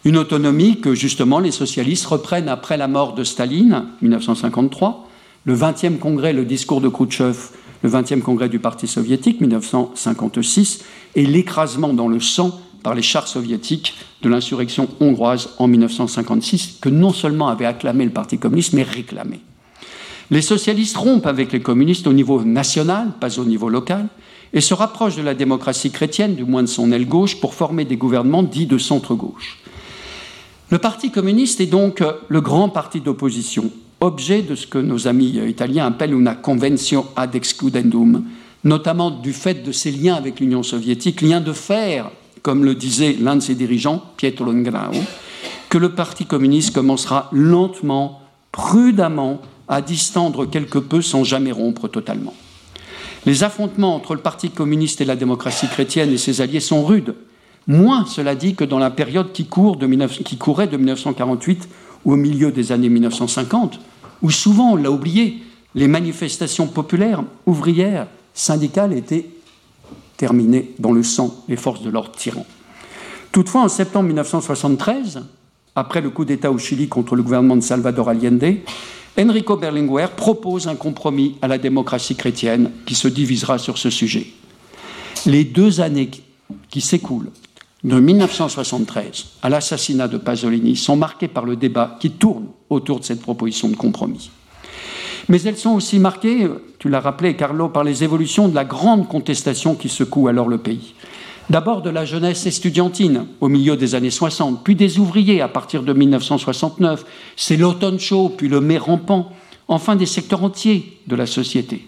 [0.04, 5.08] Une autonomie que justement les socialistes reprennent après la mort de Staline, 1953,
[5.46, 7.38] le 20e congrès, le discours de Khrouchtchev,
[7.84, 10.84] le 20e congrès du Parti soviétique, 1956,
[11.16, 16.90] et l'écrasement dans le sang par les chars soviétiques de l'insurrection hongroise en 1956, que
[16.90, 19.40] non seulement avait acclamé le Parti communiste, mais réclamé.
[20.32, 24.08] Les socialistes rompent avec les communistes au niveau national, pas au niveau local,
[24.54, 27.86] et se rapprochent de la démocratie chrétienne, du moins de son aile gauche, pour former
[27.86, 29.60] des gouvernements dits de centre-gauche.
[30.72, 35.38] Le Parti communiste est donc le grand parti d'opposition, objet de ce que nos amis
[35.46, 38.24] italiens appellent une convention ad excludendum,
[38.64, 42.10] notamment du fait de ses liens avec l'Union soviétique, liens de fer,
[42.42, 44.94] comme le disait l'un de ses dirigeants, Pietro Longrao,
[45.68, 48.22] que le Parti communiste commencera lentement,
[48.54, 52.34] prudemment, à distendre quelque peu sans jamais rompre totalement.
[53.26, 57.14] Les affrontements entre le Parti communiste et la démocratie chrétienne et ses alliés sont rudes.
[57.68, 59.78] Moins, cela dit, que dans la période qui, courait
[60.68, 61.70] de 1948
[62.06, 63.80] au milieu des années 1950,
[64.22, 65.44] où souvent, on l'a oublié,
[65.76, 69.28] les manifestations populaires, ouvrières, syndicales étaient
[70.18, 72.46] terminées dans le sang des forces de l'ordre tyran.
[73.32, 75.24] Toutefois, en septembre 1973,
[75.76, 78.58] après le coup d'État au Chili contre le gouvernement de Salvador Allende,
[79.18, 84.28] Enrico Berlinguer propose un compromis à la démocratie chrétienne qui se divisera sur ce sujet.
[85.26, 86.10] Les deux années
[86.70, 87.32] qui s'écoulent
[87.84, 93.06] de 1973 à l'assassinat de Pasolini sont marquées par le débat qui tourne autour de
[93.06, 94.30] cette proposition de compromis.
[95.30, 96.48] Mais elles sont aussi marquées,
[96.80, 100.58] tu l'as rappelé Carlo, par les évolutions de la grande contestation qui secoue alors le
[100.58, 100.94] pays.
[101.50, 105.84] D'abord de la jeunesse estudiantine au milieu des années 60, puis des ouvriers à partir
[105.84, 107.04] de 1969.
[107.36, 109.32] C'est l'automne chaud, puis le mai rampant,
[109.68, 111.88] enfin des secteurs entiers de la société.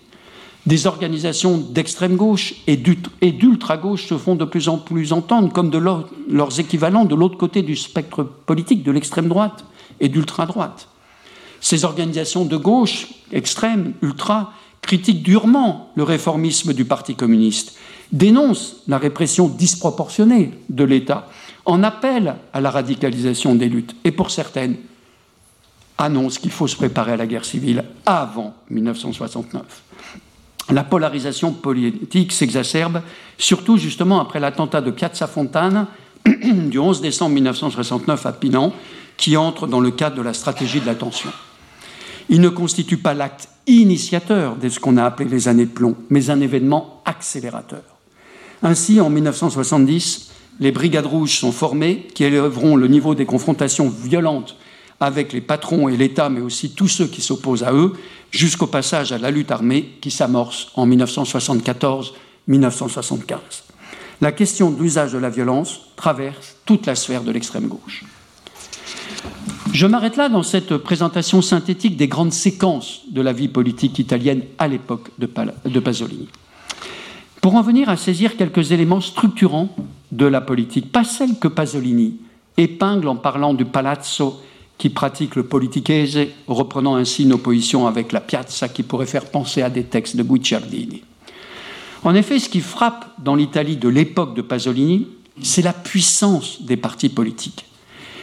[0.65, 5.77] Des organisations d'extrême gauche et d'ultra-gauche se font de plus en plus entendre comme de
[5.77, 9.65] leurs équivalents de l'autre côté du spectre politique, de l'extrême droite
[9.99, 10.87] et d'ultra-droite.
[11.59, 17.77] Ces organisations de gauche, extrême, ultra, critiquent durement le réformisme du Parti communiste,
[18.13, 21.27] dénoncent la répression disproportionnée de l'État,
[21.65, 24.77] en appellent à la radicalisation des luttes, et pour certaines,
[25.97, 29.63] annoncent qu'il faut se préparer à la guerre civile avant 1969
[30.71, 33.01] la polarisation politique s'exacerbe,
[33.37, 35.87] surtout justement après l'attentat de Piazza Fontana
[36.25, 38.73] du 11 décembre 1969 à Pinan,
[39.17, 41.29] qui entre dans le cadre de la stratégie de l'attention.
[42.29, 45.95] Il ne constitue pas l'acte initiateur de ce qu'on a appelé les années de plomb,
[46.09, 47.83] mais un événement accélérateur.
[48.61, 54.55] Ainsi, en 1970, les brigades rouges sont formées, qui élèveront le niveau des confrontations violentes
[55.05, 57.93] avec les patrons et l'État, mais aussi tous ceux qui s'opposent à eux,
[58.31, 63.37] jusqu'au passage à la lutte armée qui s'amorce en 1974-1975.
[64.21, 68.05] La question de l'usage de la violence traverse toute la sphère de l'extrême gauche.
[69.73, 74.43] Je m'arrête là dans cette présentation synthétique des grandes séquences de la vie politique italienne
[74.57, 76.27] à l'époque de, Pasolini.
[77.41, 79.75] Pour en venir à saisir quelques éléments structurants
[80.11, 82.17] de la politique, pas celle que Pasolini
[82.57, 84.39] épingle en parlant du palazzo
[84.77, 89.61] qui pratique le politichese, reprenant ainsi une opposition avec la piazza qui pourrait faire penser
[89.61, 91.03] à des textes de Guicciardini.
[92.03, 95.07] En effet, ce qui frappe dans l'Italie de l'époque de Pasolini,
[95.41, 97.65] c'est la puissance des partis politiques.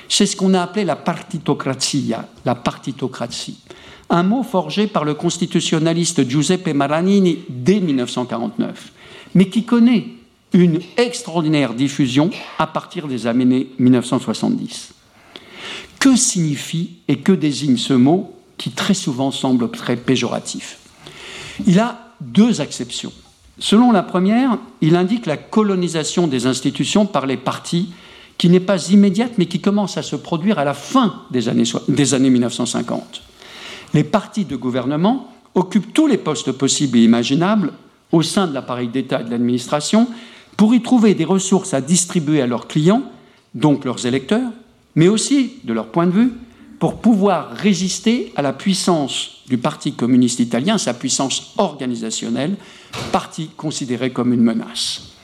[0.08, 3.58] C'est ce qu'on a appelé la partitocrazia, la partitocratie,
[4.10, 8.92] un mot forgé par le constitutionnaliste Giuseppe Maranini dès 1949,
[9.34, 10.08] mais qui connaît
[10.52, 14.94] une extraordinaire diffusion à partir des années 1970.
[16.00, 20.78] Que signifie et que désigne ce mot qui très souvent semble très péjoratif
[21.66, 23.12] Il a deux exceptions.
[23.58, 27.90] Selon la première, il indique la colonisation des institutions par les partis
[28.38, 31.64] qui n'est pas immédiate mais qui commence à se produire à la fin des années,
[31.88, 33.20] des années 1950.
[33.92, 37.74] Les partis de gouvernement occupent tous les postes possibles et imaginables
[38.12, 40.08] au sein de l'appareil d'État et de l'administration
[40.56, 43.02] pour y trouver des ressources à distribuer à leurs clients,
[43.54, 44.50] donc leurs électeurs,
[45.00, 46.32] mais aussi, de leur point de vue,
[46.78, 52.56] pour pouvoir résister à la puissance du Parti communiste italien, sa puissance organisationnelle,
[53.10, 55.14] parti considéré comme une menace.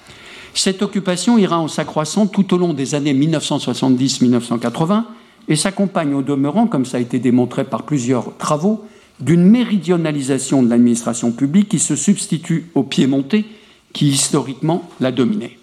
[0.54, 5.04] Cette occupation ira en s'accroissant tout au long des années 1970-1980
[5.48, 8.82] et s'accompagne au demeurant, comme ça a été démontré par plusieurs travaux,
[9.20, 13.44] d'une méridionalisation de l'administration publique qui se substitue au piémontais
[13.92, 15.58] qui historiquement l'a dominé.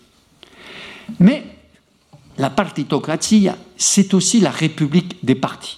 [1.20, 1.53] Mais
[2.38, 5.78] la partitocratie, c'est aussi la république des partis.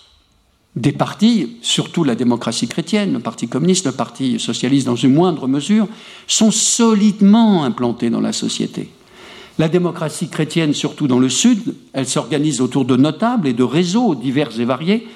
[0.76, 5.48] Des partis, surtout la démocratie chrétienne, le Parti communiste, le Parti socialiste dans une moindre
[5.48, 5.88] mesure,
[6.28, 8.90] sont solidement implantés dans la société.
[9.58, 14.16] La démocratie chrétienne, surtout dans le Sud, elle s'organise autour de notables et de réseaux
[14.16, 15.08] divers et variés,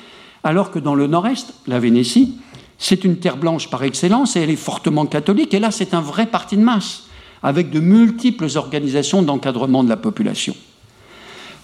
[0.45, 2.37] alors que dans le Nord-Est, la Vénétie,
[2.77, 5.53] c'est une terre blanche par excellence et elle est fortement catholique.
[5.53, 7.03] Et là, c'est un vrai parti de masse,
[7.43, 10.55] avec de multiples organisations d'encadrement de la population.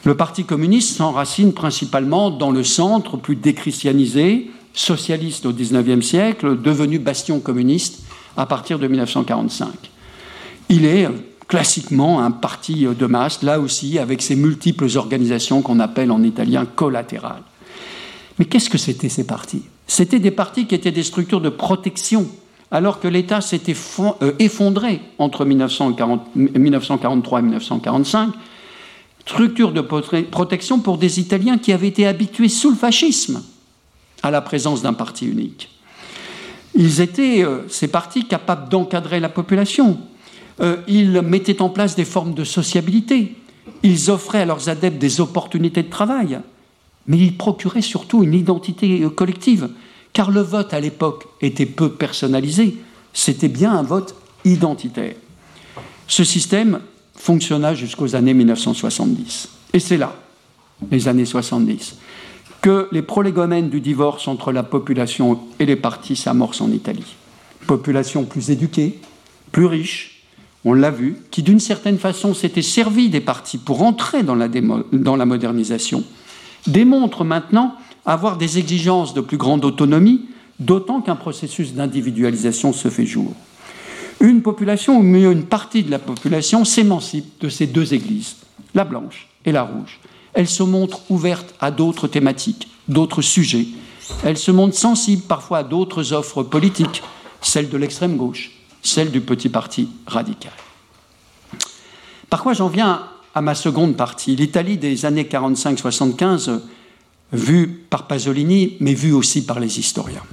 [0.06, 7.00] Le Parti communiste s'enracine principalement dans le centre plus déchristianisé, socialiste au XIXe siècle, devenu
[7.00, 8.04] bastion communiste
[8.38, 9.68] à partir de 1945.
[10.70, 11.10] Il est
[11.48, 16.68] classiquement un parti de masse, là aussi avec ses multiples organisations qu'on appelle en italien
[16.68, 17.42] collatérales.
[18.38, 19.64] Mais qu'est-ce que c'était ces partis?
[19.88, 22.28] C'était des partis qui étaient des structures de protection,
[22.70, 23.76] alors que l'État s'était
[24.22, 28.34] euh, effondré entre 1943 et 1945
[29.26, 33.44] structure de protection pour des Italiens qui avaient été habitués sous le fascisme
[34.22, 35.70] à la présence d'un parti unique.
[36.76, 39.98] Ils étaient, euh, ces partis, capables d'encadrer la population.
[40.62, 43.36] Euh, ils mettaient en place des formes de sociabilité.
[43.82, 46.40] Ils offraient à leurs adeptes des opportunités de travail.
[47.08, 49.70] Mais ils procuraient surtout une identité euh, collective.
[50.12, 52.78] Car le vote à l'époque était peu personnalisé.
[53.14, 55.16] C'était bien un vote identitaire.
[56.08, 56.80] Ce système
[57.16, 59.50] fonctionna jusqu'aux années 1970.
[59.74, 60.16] Et c'est là,
[60.92, 61.96] les années 70,
[62.62, 67.16] que les prolégomènes du divorce entre la population et les partis s'amorcent en Italie.
[67.68, 69.00] Population plus éduquée,
[69.52, 70.24] plus riche,
[70.66, 74.48] on l'a vu, qui d'une certaine façon s'était servi des partis pour entrer dans la,
[74.48, 76.04] dans la modernisation,
[76.66, 77.76] démontre maintenant
[78.06, 80.26] avoir des exigences de plus grande autonomie,
[80.60, 83.34] d'autant qu'un processus d'individualisation se fait jour.
[84.20, 88.38] Une population, ou mieux une partie de la population, s'émancipe de ces deux églises,
[88.74, 90.00] la blanche et la rouge.
[90.34, 93.68] Elle se montre ouverte à d'autres thématiques, d'autres sujets.
[94.24, 97.04] Elle se montre sensible parfois à d'autres offres politiques,
[97.42, 98.52] celle de l'extrême gauche,
[98.82, 100.52] celle du petit parti radical.
[102.30, 103.04] Par quoi j'en viens
[103.34, 106.62] à ma seconde partie, l'Italie des années 45-75,
[107.34, 110.24] vue par Pasolini, mais vue aussi par les historiens.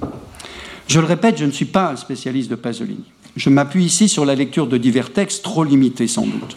[0.88, 3.11] Je le répète, je ne suis pas un spécialiste de Pasolini.
[3.36, 6.56] Je m'appuie ici sur la lecture de divers textes, trop limités sans doute,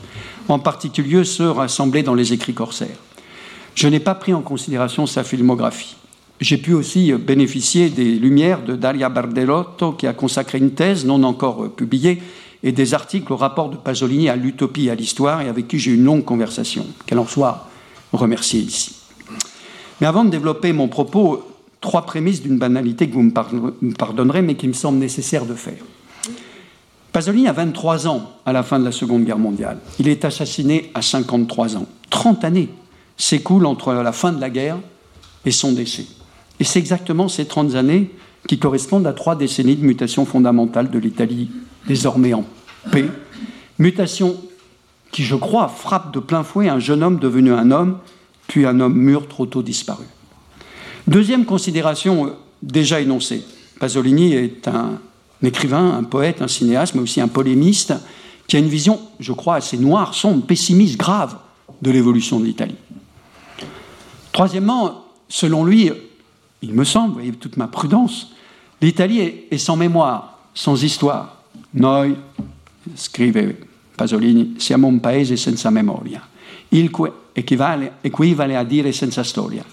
[0.49, 2.97] en particulier ceux rassemblés dans les écrits corsaires.
[3.75, 5.95] Je n'ai pas pris en considération sa filmographie.
[6.41, 11.23] J'ai pu aussi bénéficier des lumières de Daria Bardelotto, qui a consacré une thèse non
[11.23, 12.21] encore publiée,
[12.61, 15.79] et des articles au rapport de Pasolini à l'utopie et à l'histoire, et avec qui
[15.79, 16.85] j'ai eu une longue conversation.
[17.05, 17.69] Qu'elle en soit
[18.11, 18.95] remerciée ici.
[20.01, 21.47] Mais avant de développer mon propos,
[21.79, 25.83] trois prémices d'une banalité que vous me pardonnerez, mais qui me semble nécessaire de faire.
[27.15, 29.77] Pasolini a 23 ans à la fin de la Seconde Guerre mondiale.
[29.99, 31.85] Il est assassiné à 53 ans.
[32.09, 32.67] 30 années
[33.15, 34.75] s'écoulent entre la fin de la guerre
[35.45, 36.07] et son décès.
[36.59, 38.11] Et c'est exactement ces 30 années
[38.49, 41.51] qui correspondent à trois décennies de mutation fondamentale de l'Italie,
[41.87, 42.43] désormais en
[42.91, 43.05] paix.
[43.79, 44.35] Mutation
[45.13, 47.99] qui, je crois, frappe de plein fouet un jeune homme devenu un homme,
[48.47, 50.03] puis un homme mûr trop tôt disparu.
[51.07, 52.29] Deuxième considération euh,
[52.61, 53.45] déjà énoncée.
[53.79, 54.99] Pasolini est un
[55.43, 57.93] écrivain, un poète, un cinéaste, mais aussi un polémiste,
[58.47, 61.37] qui a une vision, je crois, assez noire, sombre, pessimiste, grave
[61.81, 62.75] de l'évolution de l'Italie.
[64.31, 65.91] Troisièmement, selon lui,
[66.61, 68.31] il me semble, vous voyez toute ma prudence,
[68.81, 71.37] l'Italie est sans mémoire, sans histoire.
[71.73, 72.15] Noi,
[72.95, 73.55] scrive
[73.95, 76.21] Pasolini, siamo un paese senza memoria,
[76.69, 79.63] il que equivale, equivale a dire senza storia.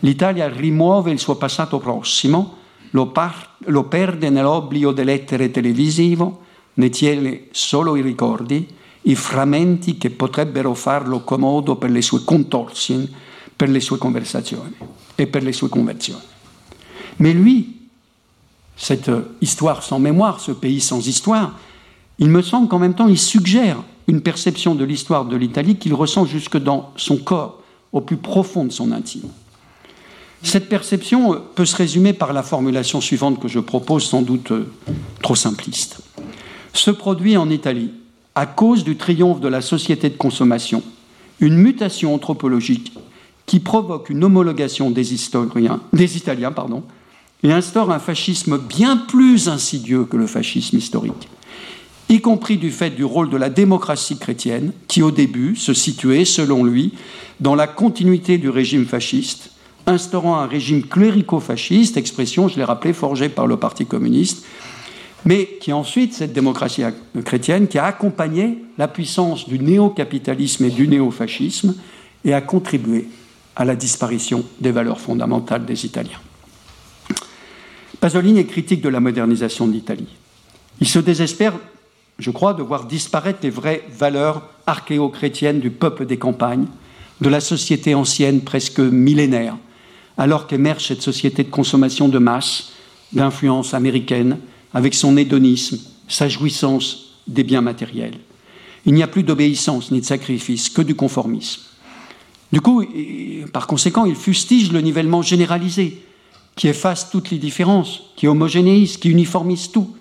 [0.00, 2.56] L'Italia rimuove il suo passato prossimo,
[2.90, 6.42] lo, par- lo perde nell'oblio dell'etere televisivo,
[6.74, 8.66] ne tiene solo i ricordi,
[9.02, 13.08] i frammenti che potrebbero farlo comodo per le sue contorsioni,
[13.54, 14.74] per le sue conversazioni
[15.14, 16.22] e per le sue conversioni.
[17.18, 17.88] Mais lui,
[18.76, 19.10] cette
[19.40, 21.58] histoire sans mémoire, ce pays sans histoire,
[22.18, 25.94] il me semble qu'en même temps, il suggère une perception de l'histoire de l'Italie qu'il
[25.94, 27.62] ressent jusque dans son corps,
[27.92, 29.28] au plus profond de son intime.
[30.42, 34.68] Cette perception peut se résumer par la formulation suivante que je propose, sans doute euh,
[35.22, 36.00] trop simpliste.
[36.72, 37.90] Se produit en Italie,
[38.34, 40.82] à cause du triomphe de la société de consommation,
[41.40, 42.92] une mutation anthropologique
[43.46, 46.82] qui provoque une homologation des Italiens pardon,
[47.42, 51.28] et instaure un fascisme bien plus insidieux que le fascisme historique,
[52.08, 56.24] y compris du fait du rôle de la démocratie chrétienne, qui au début se situait,
[56.24, 56.92] selon lui,
[57.40, 59.50] dans la continuité du régime fasciste,
[59.86, 64.44] instaurant un régime clérico-fasciste, expression, je l'ai rappelé, forgée par le Parti communiste,
[65.24, 66.82] mais qui ensuite, cette démocratie
[67.24, 71.74] chrétienne, qui a accompagné la puissance du néo-capitalisme et du néo-fascisme
[72.24, 73.08] et a contribué
[73.54, 76.20] à la disparition des valeurs fondamentales des Italiens.
[78.00, 80.14] Pasolini est critique de la modernisation de l'Italie.
[80.80, 81.54] Il se désespère,
[82.18, 86.66] je crois, de voir disparaître les vraies valeurs archéo-chrétiennes du peuple des campagnes,
[87.20, 89.56] de la société ancienne presque millénaire,
[90.18, 92.72] alors qu'émerge cette société de consommation de masse,
[93.12, 94.38] d'influence américaine,
[94.74, 98.18] avec son hédonisme, sa jouissance des biens matériels.
[98.84, 101.62] Il n'y a plus d'obéissance ni de sacrifice, que du conformisme.
[102.52, 102.84] Du coup,
[103.52, 106.02] par conséquent, il fustige le nivellement généralisé,
[106.54, 109.94] qui efface toutes les différences, qui homogénéise, qui uniformise tout.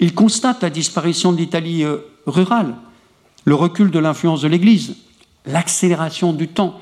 [0.00, 2.74] Il constate la disparition de l'Italie euh, rurale,
[3.44, 4.96] le recul de l'influence de l'Église,
[5.46, 6.80] l'accélération du temps,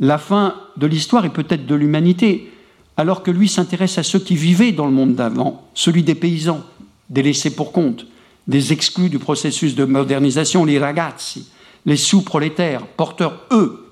[0.00, 2.50] la fin de l'histoire et peut-être de l'humanité,
[2.96, 6.64] alors que lui s'intéresse à ceux qui vivaient dans le monde d'avant, celui des paysans,
[7.10, 8.06] des laissés pour compte,
[8.46, 11.48] des exclus du processus de modernisation, les ragazzi,
[11.84, 13.86] les sous-prolétaires, porteurs, eux,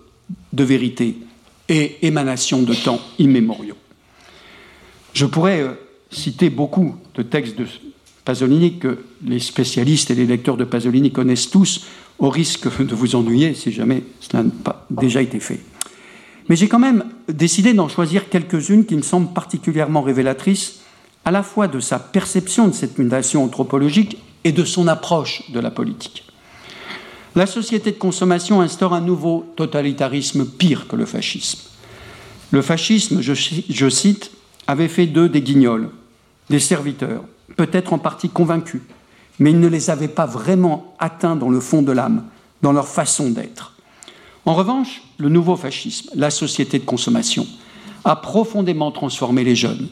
[0.53, 1.17] de vérité
[1.69, 3.77] et émanation de temps immémoriaux.
[5.13, 5.73] Je pourrais euh,
[6.11, 7.67] citer beaucoup de textes de
[8.25, 11.87] Pasolini que les spécialistes et les lecteurs de Pasolini connaissent tous,
[12.19, 15.61] au risque de vous ennuyer si jamais cela n'a pas déjà été fait.
[16.49, 20.80] Mais j'ai quand même décidé d'en choisir quelques-unes qui me semblent particulièrement révélatrices
[21.24, 25.61] à la fois de sa perception de cette mutation anthropologique et de son approche de
[25.61, 26.24] la politique.
[27.34, 31.59] La société de consommation instaure un nouveau totalitarisme pire que le fascisme.
[32.53, 34.30] Le fascisme, je, cite,
[34.66, 35.90] avait fait d'eux des guignols,
[36.51, 37.24] des serviteurs,
[37.57, 38.82] peut-être en partie convaincus,
[39.40, 42.24] mais il ne les avait pas vraiment atteints dans le fond de l'âme,
[42.62, 43.74] dans leur façon d'être.
[44.47, 47.47] En revanche, le nouveau fascisme, la société de consommation,
[48.05, 49.88] a profondément transformé les jeunes.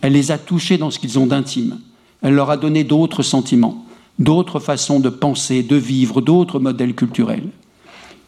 [0.00, 1.80] Elle les a touchés dans ce qu'ils ont d'intime.
[2.22, 3.84] Elle leur a donné d'autres sentiments,
[4.18, 7.48] d'autres façons de penser, de vivre, d'autres modèles culturels.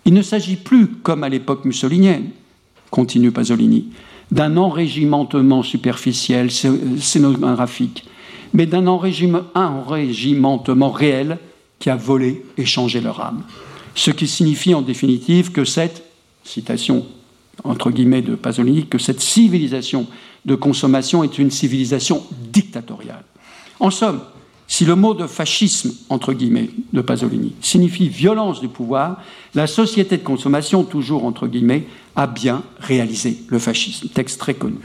[0.04, 2.30] Il ne s'agit plus, comme à l'époque mussolinienne,
[2.90, 3.88] continue Pasolini,
[4.30, 8.04] d'un enrégimentement superficiel, scénographique,
[8.52, 11.38] mais d'un enrégimentement réel
[11.78, 13.42] qui a volé et changé leur âme.
[13.98, 16.04] Ce qui signifie en définitive que cette,
[16.44, 17.04] citation
[17.64, 20.06] entre guillemets de Pasolini, que cette civilisation
[20.44, 22.22] de consommation est une civilisation
[22.52, 23.24] dictatoriale.
[23.80, 24.20] En somme,
[24.68, 29.20] si le mot de fascisme, entre guillemets, de Pasolini, signifie violence du pouvoir,
[29.56, 34.06] la société de consommation, toujours entre guillemets, a bien réalisé le fascisme.
[34.10, 34.78] Texte très connu.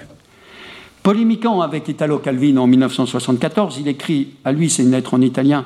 [1.04, 5.66] Polémiquant avec Italo Calvino en 1974, il écrit, à lui c'est une lettre en italien,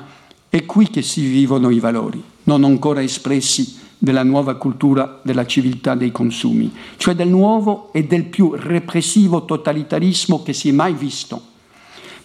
[0.50, 5.94] E qui che si vivono i valori, non ancora espressi della nuova cultura della civiltà
[5.94, 11.56] dei consumi, cioè del nuovo e del più repressivo totalitarismo che si è mai visto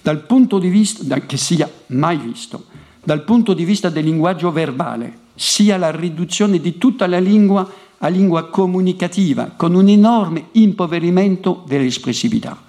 [0.03, 2.65] dal punto di vista, che sia mai visto,
[3.01, 7.67] dal punto di vista del linguaggio verbale, sia la riduzione di tutta la lingua
[7.99, 12.61] a lingua comunicativa, con un enorme impoverimento dell'espressività.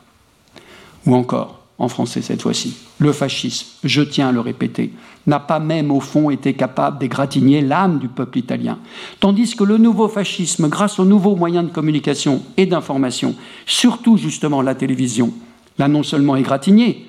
[1.06, 4.92] Ou encore, en français cette fois-ci, le fascisme, je tiens à le répéter,
[5.26, 8.78] n'a pas même au fond été capable d'égratigner l'âme du peuple italien,
[9.20, 13.34] tandis que le nouveau fascisme, grâce aux nouveaux moyens de communication et d'information,
[13.66, 15.32] surtout justement la télévision,
[15.78, 17.06] l'a non seulement égratigné,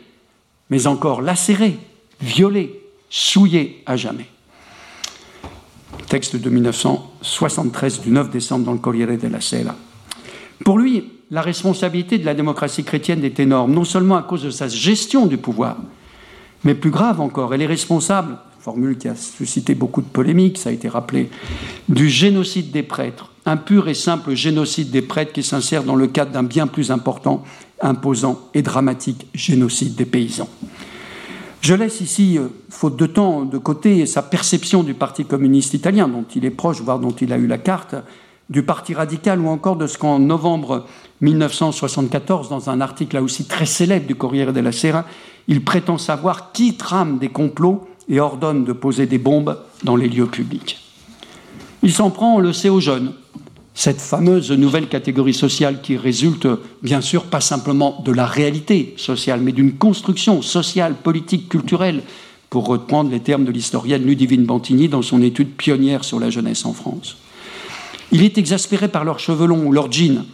[0.70, 1.78] mais encore lacéré,
[2.22, 4.28] violé, souillé à jamais.
[6.08, 9.76] Texte de 1973 du 9 décembre dans le Corriere della Sera.
[10.64, 14.52] Pour lui, la responsabilité de la démocratie chrétienne est énorme, non seulement à cause de
[14.52, 15.78] sa gestion du pouvoir,
[16.64, 20.70] mais plus grave encore, elle est responsable, formule qui a suscité beaucoup de polémiques, ça
[20.70, 21.30] a été rappelé,
[21.90, 26.08] du génocide des prêtres, un pur et simple génocide des prêtres qui s'insère dans le
[26.08, 27.44] cadre d'un bien plus important
[27.82, 30.50] imposant et dramatique génocide des paysans.
[31.62, 36.08] Je laisse ici, euh, faute de temps, de côté sa perception du Parti communiste italien,
[36.08, 37.96] dont il est proche, voire dont il a eu la carte,
[38.50, 40.86] du Parti radical ou encore de ce qu'en novembre
[41.22, 45.06] 1974, dans un article là aussi très célèbre du Corriere della Sera,
[45.48, 50.08] il prétend savoir qui trame des complots et ordonne de poser des bombes dans les
[50.08, 50.80] lieux publics.
[51.84, 53.14] Il s'en prend, on le sait, aux jeunes,
[53.74, 56.48] cette fameuse nouvelle catégorie sociale qui résulte
[56.82, 62.04] bien sûr pas simplement de la réalité sociale, mais d'une construction sociale, politique, culturelle,
[62.50, 66.66] pour reprendre les termes de l'historienne Ludivine Bantigny dans son étude pionnière sur la jeunesse
[66.66, 67.18] en France.
[68.12, 70.26] Il est exaspéré par leurs cheveux longs ou leurs jeans.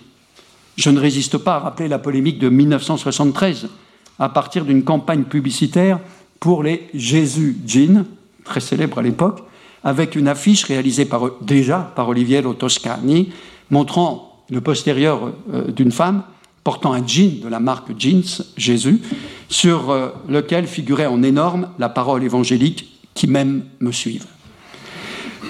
[0.78, 3.70] Je ne résiste pas à rappeler la polémique de 1973
[4.20, 6.00] à partir d'une campagne publicitaire
[6.40, 8.06] pour les Jésus jeans,
[8.44, 9.44] très célèbre à l'époque,
[9.84, 11.08] avec une affiche réalisée
[11.42, 13.30] déjà par Oliviero Toscani,
[13.70, 16.24] montrant le postérieur euh, d'une femme
[16.64, 19.02] portant un jean de la marque Jeans Jésus,
[19.50, 24.28] sur euh, lequel figurait en énorme la parole évangélique qui même me suivent.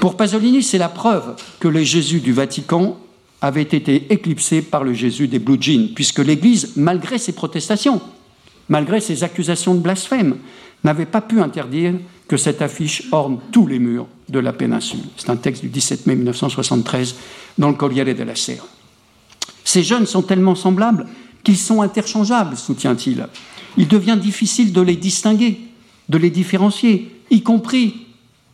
[0.01, 2.97] Pour Pasolini, c'est la preuve que les Jésus du Vatican
[3.39, 8.01] avaient été éclipsés par le Jésus des Blue Jeans, puisque l'Église, malgré ses protestations,
[8.67, 10.37] malgré ses accusations de blasphème,
[10.83, 11.93] n'avait pas pu interdire
[12.27, 15.01] que cette affiche orne tous les murs de la péninsule.
[15.17, 17.15] C'est un texte du 17 mai 1973
[17.59, 18.65] dans le Corriere della Sera.
[19.63, 21.05] Ces jeunes sont tellement semblables
[21.43, 23.27] qu'ils sont interchangeables, soutient-il.
[23.77, 25.59] Il devient difficile de les distinguer,
[26.09, 28.07] de les différencier, y compris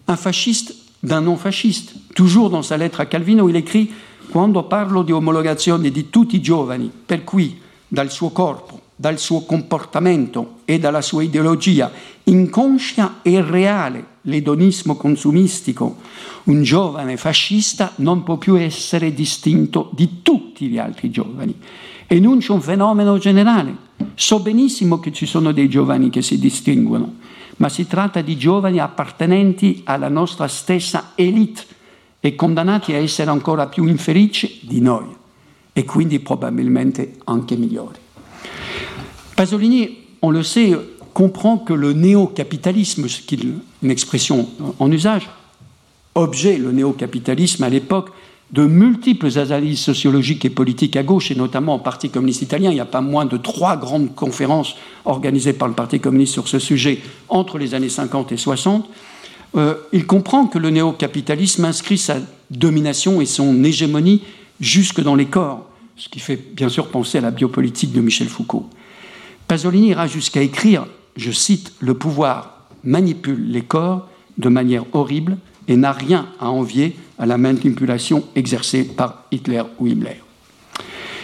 [0.10, 0.76] un fasciste
[1.08, 1.96] d'un non-fasciste.
[2.14, 3.92] Toujours dans sa lettre à Calvino, il écrit
[4.30, 9.42] Quando parlo di omologazione di tutti i giovani, per cui dal suo corpo dal suo
[9.42, 11.92] comportamento e dalla sua ideologia
[12.24, 15.98] inconscia e reale, l'edonismo consumistico,
[16.46, 21.56] un giovane fascista non può più essere distinto di tutti gli altri giovani.
[22.10, 23.76] Enuncio un fenomeno generale.
[24.16, 27.16] So benissimo che ci sono dei giovani che si distinguono,
[27.58, 31.66] ma si tratta di giovani appartenenti alla nostra stessa elite
[32.22, 35.14] e condannati a essere ancora più infelici di noi
[35.74, 38.00] e quindi probabilmente anche migliori.
[39.36, 40.78] Pasolini, on le sait,
[41.12, 43.08] comprend que le néo-capitalisme,
[43.82, 44.48] une expression
[44.80, 45.28] en usage,
[46.16, 48.12] objet, le néo-capitalisme à l'époque,
[48.52, 52.72] de multiples analyses sociologiques et politiques à gauche, et notamment au Parti communiste italien.
[52.72, 56.48] Il n'y a pas moins de trois grandes conférences organisées par le Parti communiste sur
[56.48, 58.90] ce sujet entre les années 50 et 60.
[59.56, 62.18] Euh, il comprend que le néo-capitalisme inscrit sa
[62.50, 64.24] domination et son hégémonie
[64.60, 68.28] jusque dans les corps, ce qui fait bien sûr penser à la biopolitique de Michel
[68.28, 68.70] Foucault.
[69.48, 70.86] Pasolini ira jusqu'à écrire,
[71.16, 75.38] je cite, Le pouvoir manipule les corps de manière horrible
[75.68, 80.22] et n'a rien à envier à la manipulation exercée par Hitler ou Himmler.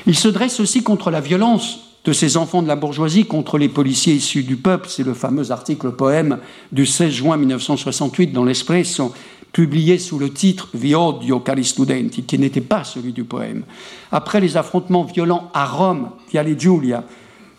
[0.06, 3.70] Il se dresse aussi contre la violence de ces enfants de la bourgeoisie contre les
[3.70, 4.90] policiers issus du peuple.
[4.90, 6.40] C'est le fameux article poème
[6.72, 9.14] du 16 juin 1968 dans l'Espresso,
[9.54, 13.64] publié sous le titre Vi odio cari studenti, qui n'était pas celui du poème.
[14.12, 17.06] Après les affrontements violents à Rome, Viale Giulia,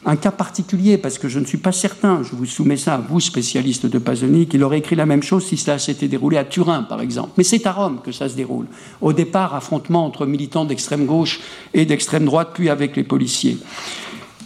[0.07, 2.99] un cas particulier, parce que je ne suis pas certain, je vous soumets ça à
[2.99, 6.45] vous, spécialiste de Pasolini, qu'il aurait écrit la même chose si cela s'était déroulé à
[6.45, 7.31] Turin, par exemple.
[7.39, 8.67] Mais c'est à Rome que ça se déroule.
[9.01, 11.41] Au départ, affrontement entre militants d'extrême gauche
[11.73, 13.59] et d'extrême droite, puis avec les policiers.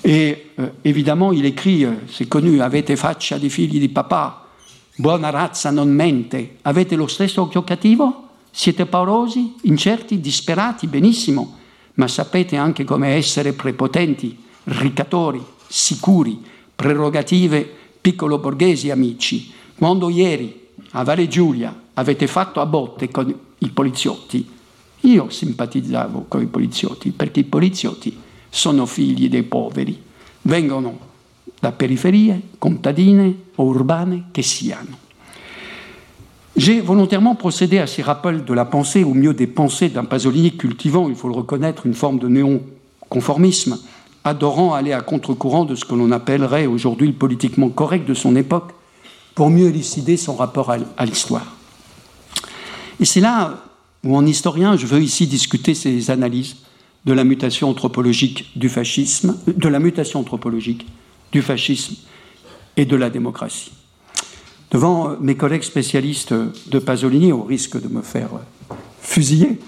[0.04, 4.46] Et euh, évidemment, il écrit, euh, c'est connu, Avete faccia di figli di papà,
[4.94, 8.26] buona razza non mente, avete lo stesso occhio cattivo?
[8.50, 11.56] Siete paurosi, incerti, disperati, benissimo,
[11.94, 14.46] ma sapete anche come essere prepotenti?
[14.68, 16.42] Ricatori, sicuri,
[16.74, 17.68] prerogative
[18.00, 19.50] piccolo borghesi amici.
[19.76, 24.48] Quando ieri a Valle Giulia avete fatto a botte con i poliziotti,
[25.00, 28.16] io simpatizzavo con i poliziotti perché i poliziotti
[28.48, 30.00] sono figli dei poveri,
[30.42, 31.06] vengono
[31.60, 35.06] da periferie, contadine o urbane che siano.
[36.56, 40.56] J'ai volontairement procédé à ces rappels de la pensée, ou mieux des pensées d'un Pasolini
[40.56, 43.78] cultivant, il faut le reconnaître, une forme de néon-conformisme,
[44.24, 48.36] adorant aller à contre-courant de ce que l'on appellerait aujourd'hui le politiquement correct de son
[48.36, 48.72] époque,
[49.34, 51.54] pour mieux élucider son rapport à l'histoire.
[52.98, 53.62] Et c'est là
[54.02, 56.56] où, en historien, je veux ici discuter ces analyses
[57.04, 60.86] de la mutation anthropologique du fascisme, de la mutation anthropologique
[61.32, 61.94] du fascisme
[62.76, 63.70] et de la démocratie.
[64.70, 68.30] Devant mes collègues spécialistes de Pasolini, au risque de me faire
[69.00, 69.58] fusiller,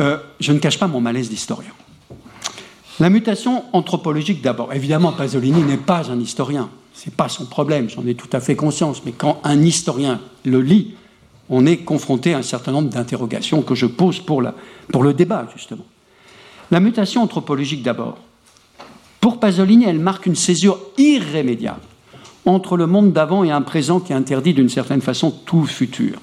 [0.00, 1.70] euh, je ne cache pas mon malaise d'historien.
[3.00, 4.72] La mutation anthropologique d'abord.
[4.72, 6.68] Évidemment, Pasolini n'est pas un historien.
[6.94, 9.02] Ce n'est pas son problème, j'en ai tout à fait conscience.
[9.04, 10.94] Mais quand un historien le lit,
[11.48, 14.42] on est confronté à un certain nombre d'interrogations que je pose pour,
[14.90, 15.84] pour le débat, justement.
[16.70, 18.18] La mutation anthropologique d'abord.
[19.20, 21.80] Pour Pasolini, elle marque une césure irrémédiable
[22.44, 26.18] entre le monde d'avant et un présent qui interdit d'une certaine façon tout futur.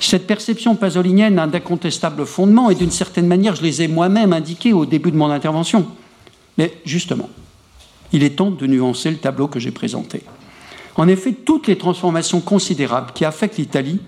[0.00, 4.72] Cette perception pasolinienne a d'incontestables fondements et d'une certaine manière, je les ai moi-même indiqués
[4.72, 5.86] au début de mon intervention.
[6.56, 7.28] Mais justement,
[8.12, 10.22] il est temps de nuancer le tableau que j'ai présenté.
[10.96, 14.00] En effet, toutes les transformations considérables qui affectent l'Italie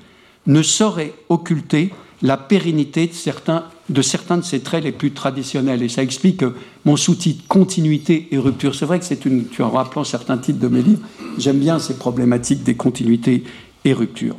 [0.46, 5.82] ne sauraient occulter la pérennité de certains, de certains de ses traits les plus traditionnels.
[5.82, 6.42] Et ça explique
[6.84, 8.74] mon sous-titre Continuité et rupture.
[8.74, 9.46] C'est vrai que c'est une.
[9.48, 11.02] Tu en rappelant certains titres de mes livres,
[11.38, 13.44] j'aime bien ces problématiques des continuités
[13.84, 14.36] et ruptures.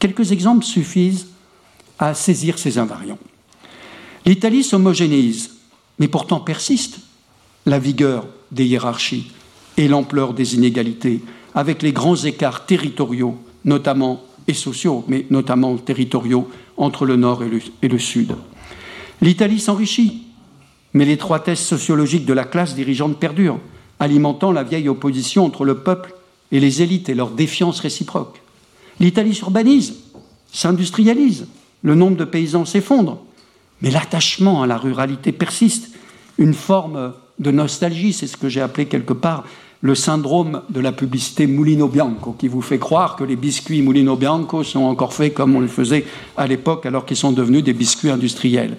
[0.00, 1.28] Quelques exemples suffisent
[1.98, 3.18] à saisir ces invariants.
[4.24, 5.50] L'Italie s'homogénéise,
[5.98, 7.00] mais pourtant persiste
[7.66, 9.30] la vigueur des hiérarchies
[9.76, 11.20] et l'ampleur des inégalités,
[11.54, 13.36] avec les grands écarts territoriaux,
[13.66, 16.48] notamment et sociaux, mais notamment territoriaux,
[16.78, 18.34] entre le Nord et le, et le Sud.
[19.20, 20.22] L'Italie s'enrichit,
[20.94, 23.60] mais l'étroitesse sociologique de la classe dirigeante perdure,
[23.98, 26.14] alimentant la vieille opposition entre le peuple
[26.52, 28.40] et les élites et leur défiance réciproque.
[29.00, 29.94] L'Italie s'urbanise,
[30.52, 31.46] s'industrialise,
[31.82, 33.22] le nombre de paysans s'effondre,
[33.80, 35.90] mais l'attachement à la ruralité persiste,
[36.38, 39.44] une forme de nostalgie, c'est ce que j'ai appelé quelque part
[39.82, 44.14] le syndrome de la publicité Mulino Bianco, qui vous fait croire que les biscuits Mulino
[44.14, 46.04] Bianco sont encore faits comme on les faisait
[46.36, 48.76] à l'époque, alors qu'ils sont devenus des biscuits industriels.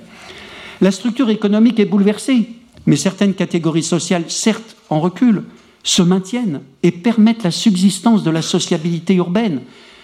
[0.79, 2.49] La structure économique est bouleversée,
[2.85, 5.43] mais certaines catégories sociales, certes en recul,
[5.83, 9.61] se maintiennent et permettent la subsistance de la sociabilité urbaine,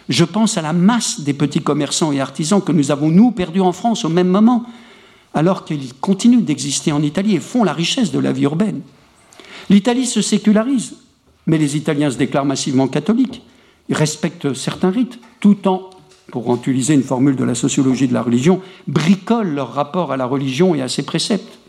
[0.09, 3.61] je pense à la masse des petits commerçants et artisans que nous avons, nous, perdus
[3.61, 4.65] en France au même moment,
[5.33, 8.81] alors qu'ils continuent d'exister en Italie et font la richesse de la vie urbaine.
[9.69, 10.95] L'Italie se sécularise,
[11.45, 13.41] mais les Italiens se déclarent massivement catholiques.
[13.89, 15.89] Ils respectent certains rites, tout en,
[16.31, 20.25] pour utiliser une formule de la sociologie de la religion, bricolent leur rapport à la
[20.25, 21.59] religion et à ses préceptes.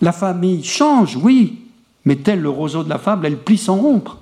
[0.00, 1.60] La famille change, oui,
[2.04, 4.18] mais tel le roseau de la fable, elle plie sans rompre.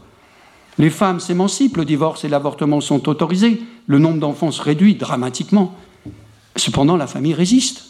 [0.78, 5.74] Les femmes s'émancipent, le divorce et l'avortement sont autorisés, le nombre d'enfants se réduit dramatiquement.
[6.56, 7.84] Cependant, la famille résiste.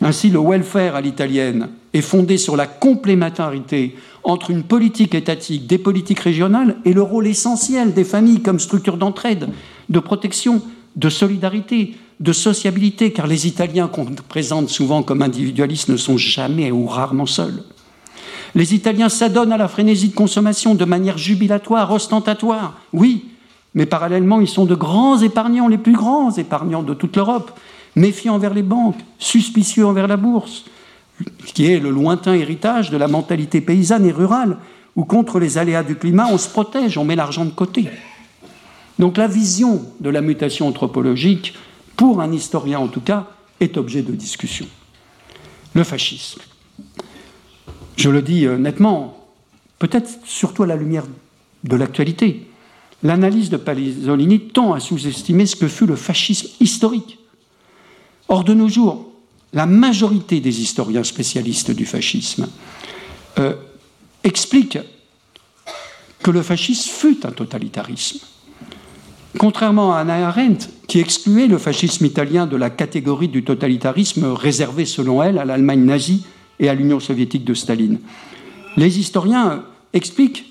[0.00, 5.78] Ainsi, le welfare à l'italienne est fondé sur la complémentarité entre une politique étatique, des
[5.78, 9.48] politiques régionales et le rôle essentiel des familles comme structure d'entraide,
[9.88, 10.62] de protection,
[10.94, 16.70] de solidarité, de sociabilité, car les Italiens qu'on présente souvent comme individualistes ne sont jamais
[16.70, 17.62] ou rarement seuls.
[18.54, 23.26] Les Italiens s'adonnent à la frénésie de consommation de manière jubilatoire, ostentatoire, oui,
[23.74, 27.58] mais parallèlement, ils sont de grands épargnants, les plus grands épargnants de toute l'Europe,
[27.94, 30.64] méfiants envers les banques, suspicieux envers la bourse,
[31.54, 34.56] qui est le lointain héritage de la mentalité paysanne et rurale,
[34.96, 37.88] où contre les aléas du climat, on se protège, on met l'argent de côté.
[38.98, 41.54] Donc la vision de la mutation anthropologique,
[41.96, 43.26] pour un historien en tout cas,
[43.60, 44.66] est objet de discussion.
[45.74, 46.40] Le fascisme.
[47.98, 49.28] Je le dis euh, nettement,
[49.80, 51.04] peut-être surtout à la lumière
[51.64, 52.46] de l'actualité.
[53.02, 57.18] L'analyse de Pasolini tend à sous-estimer ce que fut le fascisme historique.
[58.28, 59.10] Or, de nos jours,
[59.52, 62.48] la majorité des historiens spécialistes du fascisme
[63.40, 63.54] euh,
[64.22, 64.78] expliquent
[66.22, 68.20] que le fascisme fut un totalitarisme.
[69.38, 74.84] Contrairement à Anna Arendt, qui excluait le fascisme italien de la catégorie du totalitarisme réservé,
[74.84, 76.24] selon elle, à l'Allemagne nazie
[76.60, 77.98] et à l'Union soviétique de Staline.
[78.76, 80.46] Les historiens expliquent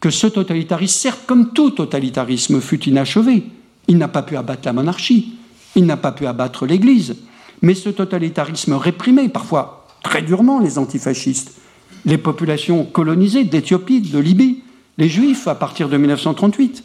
[0.00, 3.44] que ce totalitarisme, certes, comme tout totalitarisme, fut inachevé.
[3.88, 5.34] Il n'a pas pu abattre la monarchie,
[5.76, 7.16] il n'a pas pu abattre l'Église,
[7.62, 11.56] mais ce totalitarisme réprimait parfois très durement les antifascistes,
[12.04, 14.62] les populations colonisées d'Éthiopie, de Libye,
[14.98, 16.84] les Juifs à partir de 1938.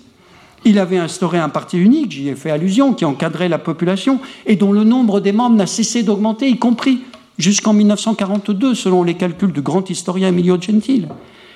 [0.65, 4.55] Il avait instauré un parti unique, j'y ai fait allusion, qui encadrait la population et
[4.55, 7.01] dont le nombre des membres n'a cessé d'augmenter, y compris
[7.37, 11.09] jusqu'en 1942, selon les calculs du grand historien Emilio Gentile.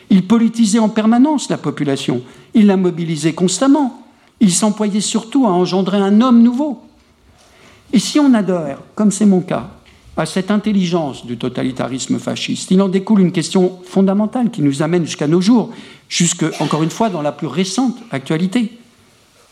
[0.09, 2.21] Il politisait en permanence la population,
[2.53, 4.05] il la mobilisait constamment,
[4.39, 6.81] il s'employait surtout à engendrer un homme nouveau.
[7.93, 9.69] Et si on adhère, comme c'est mon cas,
[10.17, 15.05] à cette intelligence du totalitarisme fasciste, il en découle une question fondamentale qui nous amène
[15.05, 15.71] jusqu'à nos jours,
[16.09, 18.77] jusque, encore une fois, dans la plus récente actualité.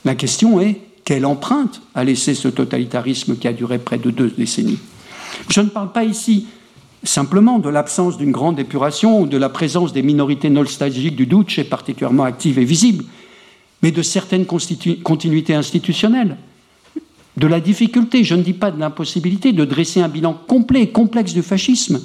[0.05, 4.30] La question est quelle empreinte a laissé ce totalitarisme qui a duré près de deux
[4.30, 4.80] décennies?
[5.49, 6.47] Je ne parle pas ici
[7.03, 11.61] simplement de l'absence d'une grande épuration ou de la présence des minorités nostalgiques du Duce
[11.69, 13.05] particulièrement actives et visibles,
[13.82, 16.38] mais de certaines continuités institutionnelles,
[17.38, 20.89] de la difficulté, je ne dis pas de l'impossibilité, de dresser un bilan complet et
[20.89, 22.01] complexe du fascisme,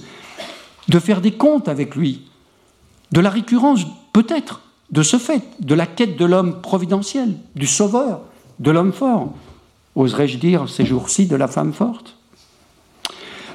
[0.89, 2.23] de faire des comptes avec lui,
[3.11, 4.61] de la récurrence peut-être
[4.91, 8.21] de ce fait, de la quête de l'homme providentiel, du sauveur,
[8.61, 9.33] de l'homme fort,
[9.97, 12.17] oserais-je dire ces jours-ci de la femme forte.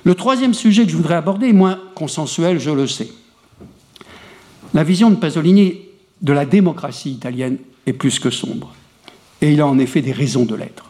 [0.04, 3.10] Le troisième sujet que je voudrais aborder est moins consensuel, je le sais.
[4.74, 5.82] La vision de Pasolini
[6.22, 8.74] de la démocratie italienne est plus que sombre,
[9.42, 10.86] et il a en effet des raisons de l'être.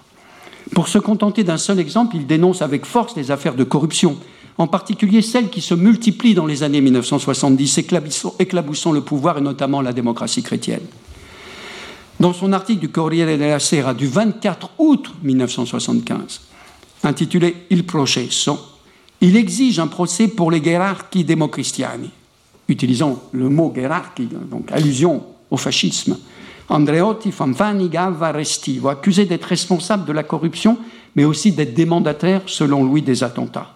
[0.75, 4.17] Pour se contenter d'un seul exemple, il dénonce avec force les affaires de corruption
[4.59, 7.77] en particulier celles qui se multiplient dans les années 1970,
[8.39, 10.85] éclaboussant le pouvoir et notamment la démocratie chrétienne.
[12.19, 16.41] Dans son article du Corriere della Sera du 24 août 1975,
[17.03, 18.59] intitulé Il processo,
[19.21, 22.09] il exige un procès pour les gerarchi democristiani,
[22.67, 26.17] utilisant le mot gerarchi, donc allusion au fascisme.
[26.69, 30.77] Andreotti, Fanfani, Gava, Restivo, accusés d'être responsables de la corruption,
[31.15, 33.75] mais aussi d'être des mandataires, selon lui, des attentats.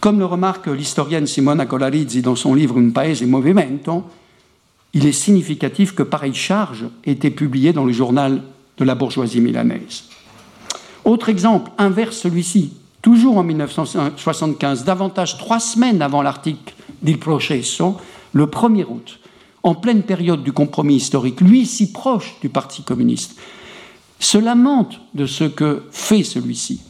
[0.00, 4.04] Comme le remarque l'historienne Simona Colarizzi dans son livre Un paese movimento,
[4.94, 8.42] il est significatif que pareille charge ait été publiée dans le journal
[8.78, 10.04] de la bourgeoisie milanaise.
[11.04, 12.72] Autre exemple, inverse celui-ci,
[13.02, 17.96] toujours en 1975, davantage trois semaines avant l'article d'Il Processo,
[18.32, 19.20] le 1er août,
[19.62, 23.38] en pleine période du compromis historique, lui si proche du Parti communiste,
[24.18, 26.80] se lamente de ce que fait celui-ci,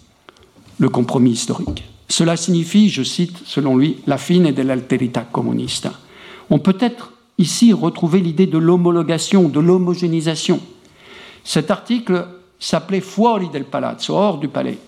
[0.78, 1.84] le compromis historique.
[2.08, 5.92] Cela signifie, je cite selon lui, la fine de l'alterita comunista.
[6.48, 10.60] On peut être ici retrouver l'idée de l'homologation, de l'homogénéisation.
[11.44, 12.26] Cet article
[12.58, 14.78] s'appelait Fuori del palazzo, hors du palais.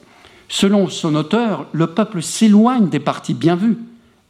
[0.52, 3.78] Selon son auteur, le peuple s'éloigne des partis bien vus,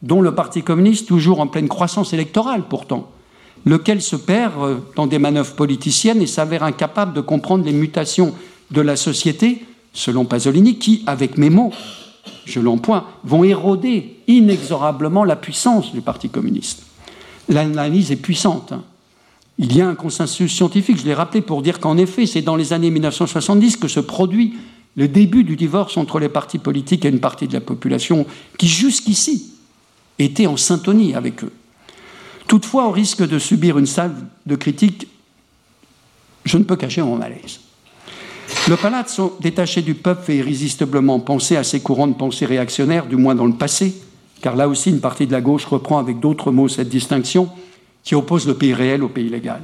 [0.03, 3.09] dont le Parti communiste, toujours en pleine croissance électorale pourtant,
[3.65, 8.35] lequel se perd euh, dans des manœuvres politiciennes et s'avère incapable de comprendre les mutations
[8.69, 11.73] de la société, selon Pasolini, qui, avec mes mots,
[12.45, 16.83] je l'emploie, vont éroder inexorablement la puissance du Parti communiste.
[17.49, 18.73] L'analyse est puissante.
[18.73, 18.83] Hein.
[19.57, 22.55] Il y a un consensus scientifique, je l'ai rappelé, pour dire qu'en effet, c'est dans
[22.55, 24.53] les années 1970 que se produit
[24.95, 28.25] le début du divorce entre les partis politiques et une partie de la population
[28.57, 29.53] qui, jusqu'ici,
[30.19, 31.51] était en syntonie avec eux.
[32.47, 35.07] Toutefois, au risque de subir une salve de critiques,
[36.43, 37.61] je ne peux cacher mon malaise.
[38.67, 43.15] Le palazzo, détaché du peuple, fait irrésistiblement penser à ces courants de pensée réactionnaires, du
[43.15, 43.95] moins dans le passé,
[44.41, 47.49] car là aussi une partie de la gauche reprend avec d'autres mots cette distinction
[48.03, 49.61] qui oppose le pays réel au pays légal.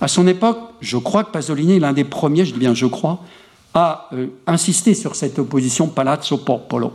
[0.00, 2.86] À son époque, je crois que Pasolini est l'un des premiers, je dis bien je
[2.86, 3.20] crois,
[3.74, 6.92] à euh, insister sur cette opposition palazzo-popolo.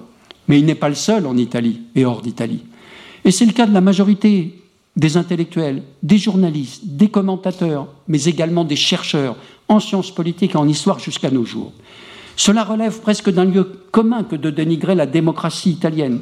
[0.47, 2.63] Mais il n'est pas le seul en Italie et hors d'Italie.
[3.25, 4.61] Et c'est le cas de la majorité
[4.95, 9.35] des intellectuels, des journalistes, des commentateurs, mais également des chercheurs,
[9.67, 11.73] en sciences politiques et en histoire jusqu'à nos jours.
[12.35, 16.21] Cela relève presque d'un lieu commun que de dénigrer la démocratie italienne,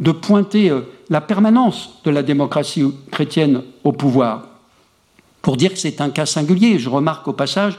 [0.00, 4.48] de pointer euh, la permanence de la démocratie chrétienne au pouvoir,
[5.40, 6.78] pour dire que c'est un cas singulier.
[6.78, 7.78] Je remarque au passage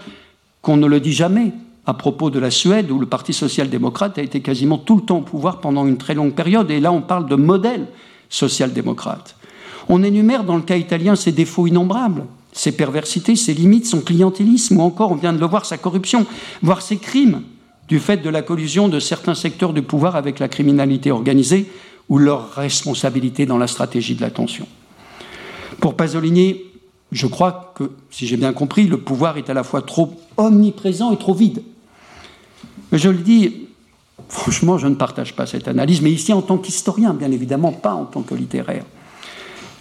[0.61, 1.51] qu'on ne le dit jamais
[1.85, 5.17] à propos de la Suède, où le Parti social-démocrate a été quasiment tout le temps
[5.17, 7.87] au pouvoir pendant une très longue période, et là on parle de modèle
[8.29, 9.35] social-démocrate.
[9.89, 12.23] On énumère dans le cas italien ses défauts innombrables,
[12.53, 16.25] ses perversités, ses limites, son clientélisme, ou encore, on vient de le voir, sa corruption,
[16.61, 17.41] voire ses crimes,
[17.87, 21.69] du fait de la collusion de certains secteurs du pouvoir avec la criminalité organisée
[22.07, 24.67] ou leur responsabilité dans la stratégie de l'attention.
[25.81, 26.61] Pour Pasolini,
[27.11, 31.11] je crois que, si j'ai bien compris, le pouvoir est à la fois trop omniprésent
[31.11, 31.61] et trop vide.
[32.91, 33.67] Je le dis,
[34.29, 37.93] franchement, je ne partage pas cette analyse, mais ici en tant qu'historien, bien évidemment, pas
[37.93, 38.85] en tant que littéraire.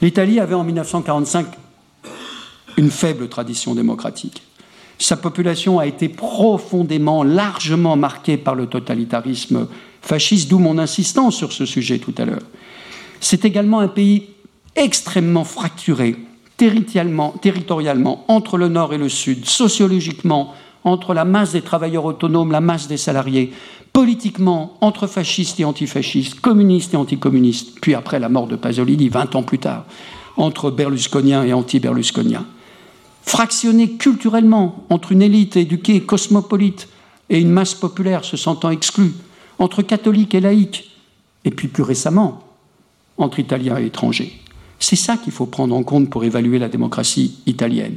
[0.01, 1.47] L'Italie avait en 1945
[2.77, 4.43] une faible tradition démocratique.
[4.99, 9.69] Sa population a été profondément, largement marquée par le totalitarisme
[10.01, 12.43] fasciste, d'où mon insistance sur ce sujet tout à l'heure.
[13.21, 14.29] C'est également un pays
[14.75, 16.17] extrêmement fracturé,
[16.57, 20.55] territorialement, entre le nord et le sud, sociologiquement,
[20.85, 23.53] entre la masse des travailleurs autonomes, la masse des salariés,
[23.93, 29.37] politiquement, entre fascistes et antifascistes, communistes et anticommunistes, puis après la mort de Pasolini, 20
[29.37, 29.85] ans plus tard,
[30.37, 32.47] entre berlusconiens et anti-berlusconiens.
[33.23, 36.89] Fractionné culturellement entre une élite éduquée cosmopolite
[37.31, 39.13] et une masse populaire se sentant exclue,
[39.59, 40.91] entre catholiques et laïcs,
[41.45, 42.43] et puis plus récemment,
[43.19, 44.33] entre Italiens et étrangers.
[44.81, 47.97] C'est ça qu'il faut prendre en compte pour évaluer la démocratie italienne,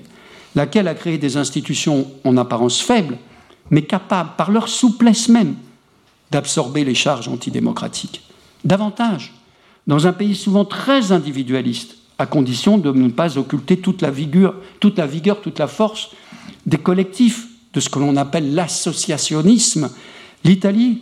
[0.55, 3.17] laquelle a créé des institutions en apparence faibles,
[3.69, 5.55] mais capables, par leur souplesse même,
[6.31, 8.23] d'absorber les charges antidémocratiques.
[8.63, 9.33] Davantage,
[9.87, 14.55] dans un pays souvent très individualiste, à condition de ne pas occulter toute la vigueur,
[14.79, 16.11] toute la, force
[16.65, 19.89] des collectifs, de ce que l'on appelle l'associationnisme,
[20.45, 21.01] l'Italie,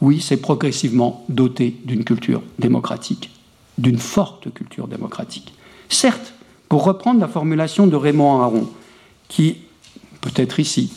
[0.00, 3.30] oui, s'est progressivement dotée d'une culture démocratique,
[3.76, 5.52] d'une forte culture démocratique.
[5.88, 6.34] Certes,
[6.68, 8.68] pour reprendre la formulation de Raymond Aron,
[9.28, 9.58] qui,
[10.20, 10.92] peut-être ici,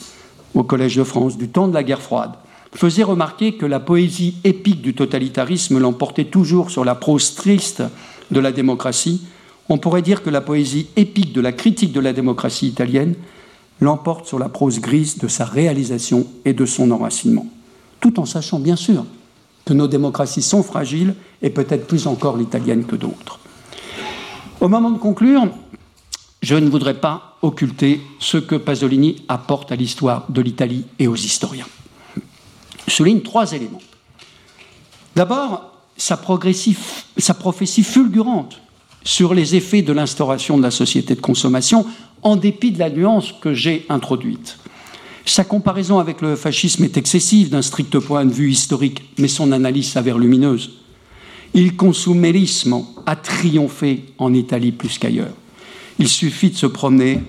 [0.55, 2.32] au Collège de France, du temps de la guerre froide,
[2.74, 7.84] faisait remarquer que la poésie épique du totalitarisme l'emportait toujours sur la prose triste
[8.32, 9.22] de la démocratie,
[9.70, 13.15] on pourrait dire que la poésie épique de la critique de la démocratie italienne
[13.82, 17.47] l'emporte sur la prose grise de sa réalisation et de son enracinement.
[17.99, 19.05] Tout en sachant bien sûr
[19.65, 23.39] que nos démocraties sont fragiles et peut-être plus encore l'italienne que d'autres.
[24.62, 25.47] Au moment de conclure,
[26.41, 31.16] je ne voudrais pas occulter ce que Pasolini apporte à l'histoire de l'Italie et aux
[31.16, 31.68] historiens.
[32.86, 33.82] Je souligne trois éléments.
[35.16, 36.20] D'abord, sa,
[37.18, 38.60] sa prophétie fulgurante
[39.05, 41.86] sur les effets de l'instauration de la société de consommation,
[42.22, 44.57] en dépit de la nuance que j'ai introduite.
[45.24, 49.53] Sa comparaison avec le fascisme est excessive d'un strict point de vue historique, mais son
[49.53, 50.79] analyse s'avère lumineuse.
[51.54, 55.34] Il consumérisme a triomphé en Italie plus qu'ailleurs.
[55.97, 57.22] Il suffit de se promener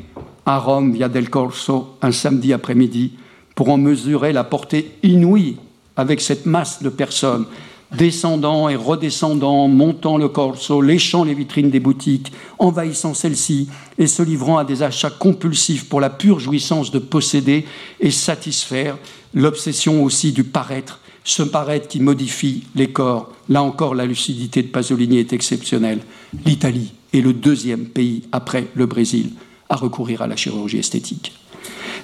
[0.46, 3.12] à Rome, via del Corso, un samedi après-midi,
[3.54, 5.56] pour en mesurer la portée inouïe
[5.96, 7.46] avec cette masse de personnes
[7.92, 13.68] descendant et redescendant, montant le corso, léchant les vitrines des boutiques, envahissant celles-ci
[13.98, 17.66] et se livrant à des achats compulsifs pour la pure jouissance de posséder
[17.98, 18.96] et satisfaire
[19.34, 21.00] l'obsession aussi du paraître,
[21.30, 23.30] ce paraître qui modifie les corps.
[23.48, 26.00] Là encore, la lucidité de Pasolini est exceptionnelle.
[26.44, 29.30] L'Italie est le deuxième pays après le Brésil
[29.68, 31.32] à recourir à la chirurgie esthétique.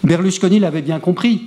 [0.04, 1.42] Berlusconi l'avait bien compris.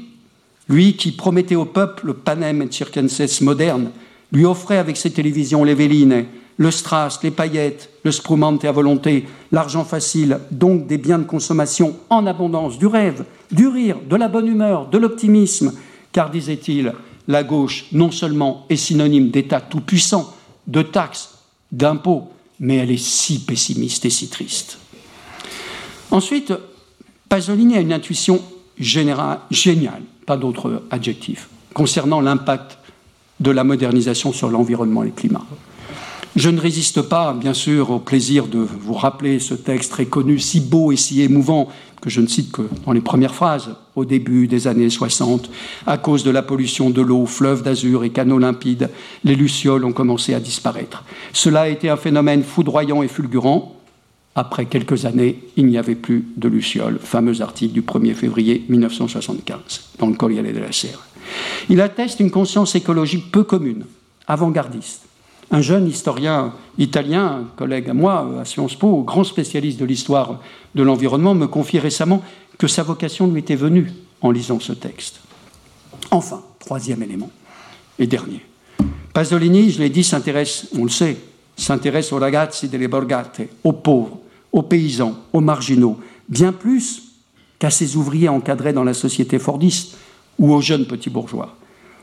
[0.68, 3.92] Lui qui promettait au peuple le panem et circenses moderne,
[4.34, 6.26] lui offrait avec ses télévisions les Véline,
[6.58, 11.96] le strass, les paillettes, le sprumante à volonté, l'argent facile, donc des biens de consommation
[12.10, 15.72] en abondance, du rêve, du rire, de la bonne humeur, de l'optimisme,
[16.12, 16.94] car, disait-il,
[17.30, 20.36] la gauche non seulement est synonyme d'État tout-puissant,
[20.68, 21.30] de taxes,
[21.72, 22.28] d'impôts,
[22.60, 24.80] mais elle est si pessimiste et si triste.
[26.10, 26.54] Ensuite,
[27.30, 28.42] Pasolini a une intuition
[28.80, 32.80] générale, géniale, pas d'autre adjectif, concernant l'impact
[33.40, 35.46] de la modernisation sur l'environnement et le climat.
[36.40, 40.40] Je ne résiste pas, bien sûr, au plaisir de vous rappeler ce texte très connu,
[40.40, 41.68] si beau et si émouvant,
[42.02, 45.52] que je ne cite que dans les premières phrases, au début des années 60.
[45.86, 48.90] À cause de la pollution de l'eau, fleuves d'azur et canaux limpides,
[49.26, 51.04] les lucioles ont commencé à disparaître.
[51.34, 53.76] Cela a été un phénomène foudroyant et fulgurant.
[54.34, 57.00] Après quelques années, il n'y avait plus de lucioles.
[57.04, 61.04] Fameux article du 1er février 1975 dans le Corriere della Sera.
[61.68, 63.84] Il atteste une conscience écologique peu commune,
[64.26, 65.09] avant-gardiste.
[65.52, 70.40] Un jeune historien italien, collègue à moi à Sciences Po, grand spécialiste de l'histoire
[70.76, 72.22] de l'environnement, me confie récemment
[72.58, 73.92] que sa vocation lui était venue
[74.22, 75.22] en lisant ce texte.
[76.12, 77.32] Enfin, troisième élément
[77.98, 78.46] et dernier.
[79.14, 81.18] Pasolini, je l'ai dit, s'intéresse, on le sait,
[81.58, 84.20] s'intéresse aux ragazzi delle borgate, aux pauvres,
[84.52, 87.04] aux paysans, aux marginaux, bien plus
[87.58, 89.98] qu'à ces ouvriers encadrés dans la société fordiste,
[90.38, 91.56] ou aux jeunes petits bourgeois.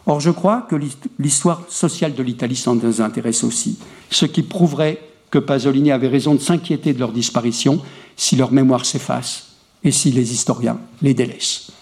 [0.07, 0.77] Or, je crois que
[1.19, 3.79] l'histoire sociale de l'Italie s'en intéresse aussi,
[4.09, 5.01] ce qui prouverait
[5.31, 7.81] que Pasolini avait raison de s'inquiéter de leur disparition
[8.17, 9.49] si leur mémoire s'efface
[9.83, 11.73] et si les historiens les délaissent.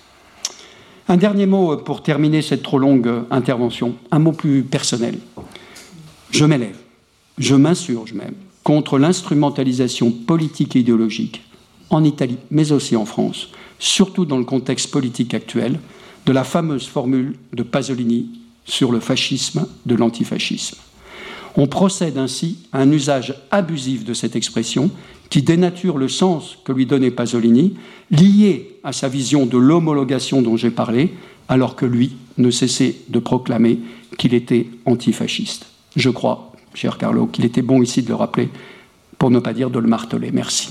[1.07, 5.19] Un dernier mot pour terminer cette trop longue intervention, un mot plus personnel.
[6.31, 6.79] Je m'élève,
[7.37, 11.43] je m'insurge même contre l'instrumentalisation politique et idéologique
[11.91, 15.79] en Italie, mais aussi en France, surtout dans le contexte politique actuel,
[16.27, 18.29] de la fameuse formule de Pasolini
[18.65, 20.79] sur le fascisme de l'antifascisme.
[21.57, 24.91] On procède ainsi à un usage abusif de cette expression
[25.31, 27.75] qui dénature le sens que lui donnait Pasolini,
[28.11, 31.15] lié à sa vision de l'homologation dont j'ai parlé,
[31.49, 33.79] alors que lui ne cessait de proclamer
[34.19, 35.67] qu'il était antifasciste.
[35.97, 38.49] Je crois, cher Carlo, qu'il était bon ici de le rappeler,
[39.19, 40.31] pour ne pas dire de le marteler.
[40.33, 40.71] Merci.